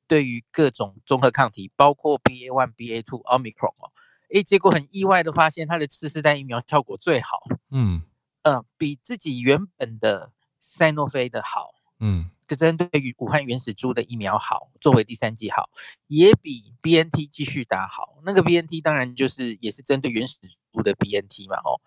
[0.07, 3.91] 对于各种综合抗体，包括 BA one、BA two、Omicron 哦，
[4.29, 7.39] 诶，结果很意外的发现，他的次世代疫苗效果最好。
[7.69, 8.03] 嗯
[8.43, 11.73] 嗯、呃，比自己原本的赛诺菲的好。
[11.99, 12.29] 嗯。
[12.55, 15.71] 针对于武汉原始株的疫苗好，作为第三剂好，
[16.05, 18.19] 也比 BNT 继续打好。
[18.23, 20.37] 那个 BNT 当然就是也是针对原始
[20.73, 21.79] 株的 BNT 嘛，哦。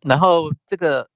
[0.00, 1.08] 然后这个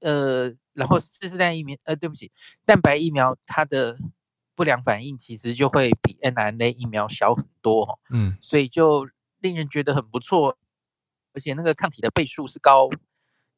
[0.00, 2.30] 呃，然后次世代疫苗，呃，对不起，
[2.66, 3.96] 蛋白疫苗它的
[4.54, 10.58] 不良反应其实就会比 mRNA 疫苗小很多，哦，嗯，所以就令人觉得很不错，
[11.32, 12.90] 而且那个抗体的倍数是高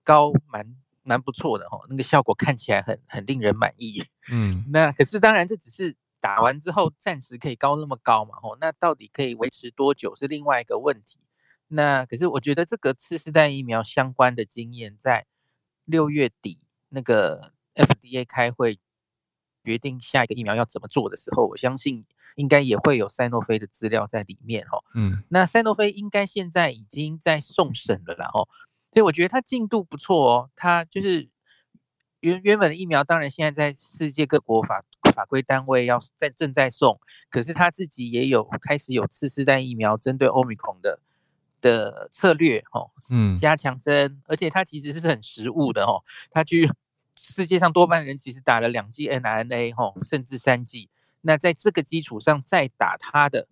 [0.05, 0.77] 高蛮。
[1.03, 4.05] 蛮不错的哦，那个效果看起来很很令人满意。
[4.31, 11.19] 嗯，那可是当然这只是打完之后暂时可以高那么高嘛，吼，那到底可以维持多久是另外一个问题。
[11.73, 15.27] 那可是我觉得这个次世代疫苗相关的经验，在
[15.85, 18.81] 六月底那个 FDA 开会
[19.63, 22.05] 决定下一个疫苗要怎么做的时候，我相信
[22.35, 24.83] 应该也会有赛诺菲的资料在里面哦。
[24.95, 28.49] 嗯，那赛诺菲应该现在已经在送审了啦，哦。
[28.93, 31.29] 所以我觉得它进度不错哦，它就是
[32.19, 36.99] 原原本的疫苗，当然现在在世界各国法法规单位要在正在送，
[37.31, 41.01] 可是他自己也有开始有次世代疫苗针对 Omicron 的
[41.61, 46.71] 的策略哦，嗯，加强针，而且它其实是很实务的哦，它去
[47.17, 50.89] 世界上多半人其实打了两剂 mRNA 哦，甚至三剂，
[51.21, 53.49] 那在这个基础上再打它的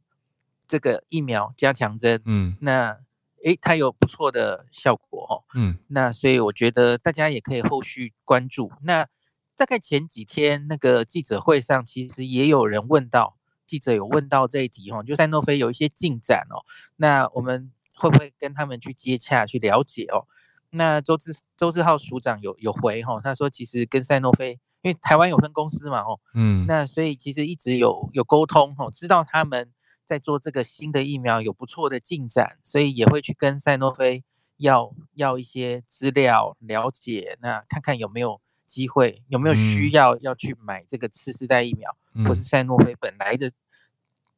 [0.67, 2.99] 这个疫苗加强针，嗯，那。
[3.45, 5.35] 诶，它有不错的效果哦。
[5.55, 8.69] 嗯，那所以我觉得大家也可以后续关注。
[8.83, 9.07] 那
[9.55, 16.67] 大概前几天那个记者会上，其实也有人问到，记者有问到这一题哦，就赛诺菲有一些进展哦。
[16.97, 20.25] 那我们会不会跟他们去接洽去了解哦？
[20.71, 29.71] 那周志周志浩署长有有回哈，他说其实跟赛诺菲，因为台湾有分公司嘛哦，嗯，那所以其实一直有有沟通哦，知道他们。
[30.09, 34.25] 在做这个新的疫苗有不错的进展，所以也会去跟赛诺菲
[34.57, 43.53] 要要一些资料了解，那看看有没有机会，有没有需要要去买这个次世代疫苗，嗯、或是赛诺菲本来的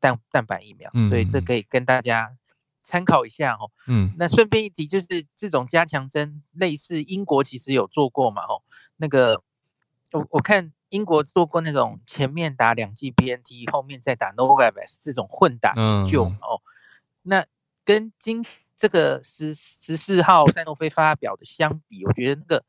[0.00, 2.36] 蛋蛋白疫苗，嗯、所以这可以跟大家
[2.90, 3.70] 参考一下哦。
[3.86, 8.62] 嗯，那顺便一提，就是这种加强针，类似英国其实有做过嘛，哦，
[8.96, 9.42] 那个
[10.12, 10.72] 我我看。
[10.90, 16.60] 英国做过那种前面打两剂 BNT，后面再打 Novavax 这种混打研究哦。
[17.22, 17.46] 那
[17.84, 18.44] 跟今
[18.76, 22.64] 这个十十四号赛诺菲发表的相比，我觉得那个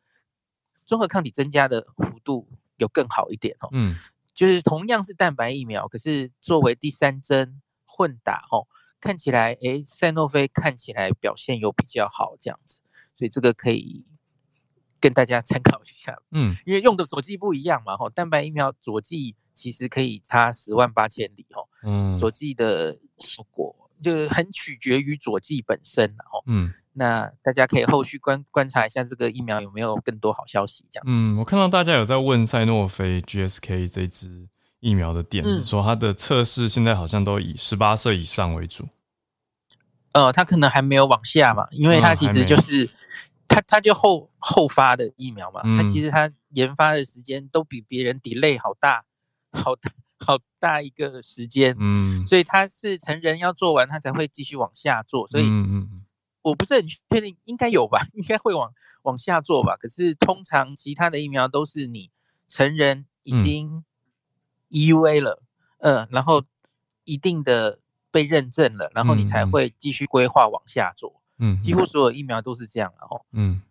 [0.86, 2.48] 综合抗体增加的幅度
[2.78, 3.70] 有更好一点哦。
[3.72, 3.96] 嗯，
[4.36, 8.68] 就是同样是蛋白疫苗，可是作为第三针混打哦，
[9.02, 12.80] 看起来诶，赛诺菲看起来表现有比较好这样子，
[13.14, 14.06] 所以这个可以。
[15.04, 31.18] 跟大家参考一下，嗯，因为用的佐剂不一样嘛，吼，蛋白疫苗佐剂其实可以差十万八千里，吼，嗯，佐剂的效果就很取决于佐剂本身，吼，嗯，那大家可以后续观观察一下这个疫苗有没有更多好消息，这样子。
[31.18, 34.48] 嗯，我看到大家有在问赛诺菲 GSK 这支
[34.82, 38.90] 疫苗的点子，说它的测试现在好像都以十八岁以上为主，
[40.12, 42.90] 呃，它可能还没有往下嘛，因为它其实就是。
[43.54, 49.04] 他他就后后发的疫苗嘛，他其实他研发的时间都比别人 delay 好大，
[49.52, 55.44] 好大好大一个时间，嗯，所以他是成人要做完，他才会继续往下做，所以
[56.44, 58.72] 我不是很确定，应该有吧， 应该会往
[59.02, 59.76] 往下做吧。
[59.76, 62.10] 可是通常其他的疫苗都是你
[62.48, 63.84] 成人已经
[64.72, 65.44] EUA 了，
[65.80, 66.44] 嗯，呃，然后
[67.04, 71.22] 一定的被认证了，然后你才会继续规划往下做。
[71.38, 73.26] 嗯，几乎所有疫苗都是这样的哦。
[73.32, 73.62] 嗯，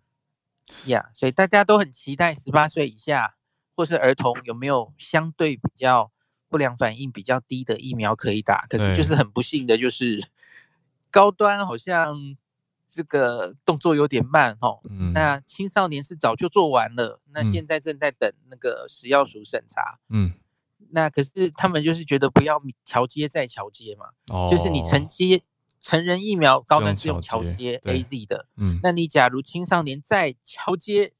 [0.86, 3.34] 呀，yeah, 所以大家都很期待十八岁以下
[3.76, 6.10] 或是儿童有没有相对比较
[6.48, 8.66] 不良反应比较低的疫苗可以打。
[8.68, 10.20] 可是就是很不幸的，就是
[11.10, 12.36] 高端好像
[12.90, 14.80] 这个动作有点慢哦。
[14.88, 20.00] 嗯，那青少年是早就做完了，那现在正在等那个食药署审查。
[20.08, 20.32] 嗯，
[20.90, 25.42] 那可是他们就是觉得不要桥接再桥接嘛，哦，就是你承接
[25.80, 31.12] 成人疫苗高端是用桥接 AZ 的，嗯，那你假如青少年再桥接。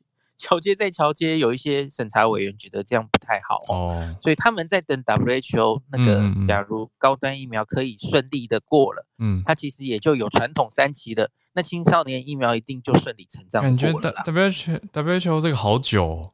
[0.43, 14.13] 桥接再桥接，有一些审查委员觉得这样不太好哦，所以他们在等 WHO 那个，假如高端疫苗可以顺利的过了，嗯，它其实也就有传统三期的，那青少年疫苗一定就顺理成章过了。
[14.13, 16.33] 感觉 WHO WHO 这个好久，哦，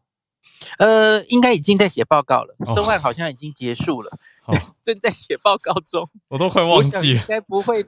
[0.79, 4.19] 呃，应该已经在写报告了，申万好像已经结束了，
[4.83, 7.81] 正在写报告中， 我都快忘记了，应该不会，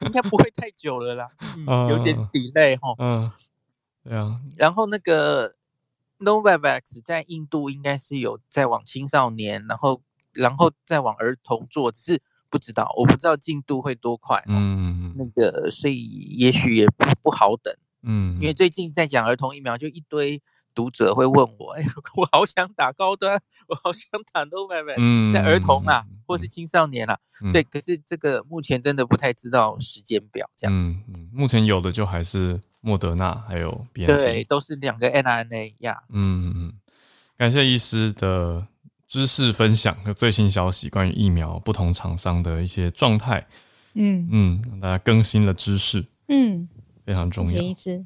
[0.00, 1.28] 应该不会太久了啦，
[1.88, 3.30] 有点 delay 哈，嗯，
[4.04, 5.54] 对啊，然后那个。
[6.20, 10.02] Novavax 在印度应该是有在往青少年，然后
[10.34, 14.42] 然后再往儿童做，只是不知道，我不知道进度会多快。
[14.48, 16.02] 嗯，那个所以
[16.36, 17.72] 也许也不不好等。
[18.02, 20.42] 嗯，因为最近在讲儿童疫苗，就一堆
[20.78, 21.82] 读者会问我，哎，
[22.14, 30.94] 我好想打高端，我好想打 Novavax，嗯，在儿童啊，或是青少年啊，嗯、对，可是这个目前真的不太知道时间表，这样子。
[31.08, 32.60] 嗯嗯，目前有的就还是。
[32.80, 36.00] 莫德纳还有对，都是两个 mRNA 呀。
[36.10, 36.72] 嗯嗯，
[37.36, 38.64] 感谢医师的
[39.04, 43.44] 知识分享和最新消息，关于疫苗不同厂商的一些状态。
[43.94, 46.06] 嗯嗯，让大家更新了知识。
[46.28, 46.68] 嗯，
[47.04, 47.60] 非常重要。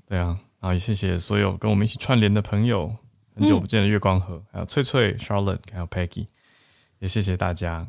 [0.07, 2.95] 对啊，然后也谢谢所有跟我们一起串联的朋友，
[3.35, 6.27] 很久不见的月光河，嗯、还有翠翠、Charlotte，还有 Peggy，
[7.01, 7.89] 也谢谢大家。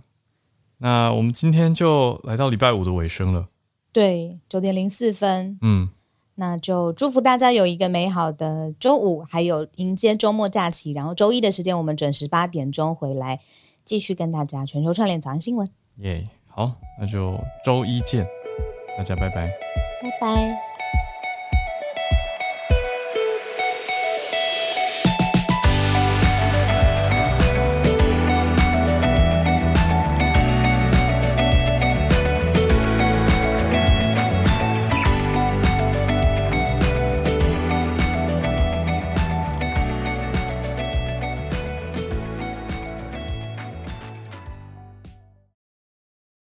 [0.80, 3.48] 那我们今天就来到礼拜五的尾声了。
[3.92, 5.60] 对，九点零四分。
[5.62, 5.92] 嗯。
[6.36, 10.92] 那就祝福大家有一个美好的周五，还有迎接周末假期。
[10.92, 13.40] 然后周一的时间，我们准时八点钟回来，
[13.86, 15.70] 继续跟大家全球串联早安新闻。
[15.98, 18.26] 耶，好，那就周一见，
[18.98, 19.48] 大家拜拜，
[20.02, 20.73] 拜拜。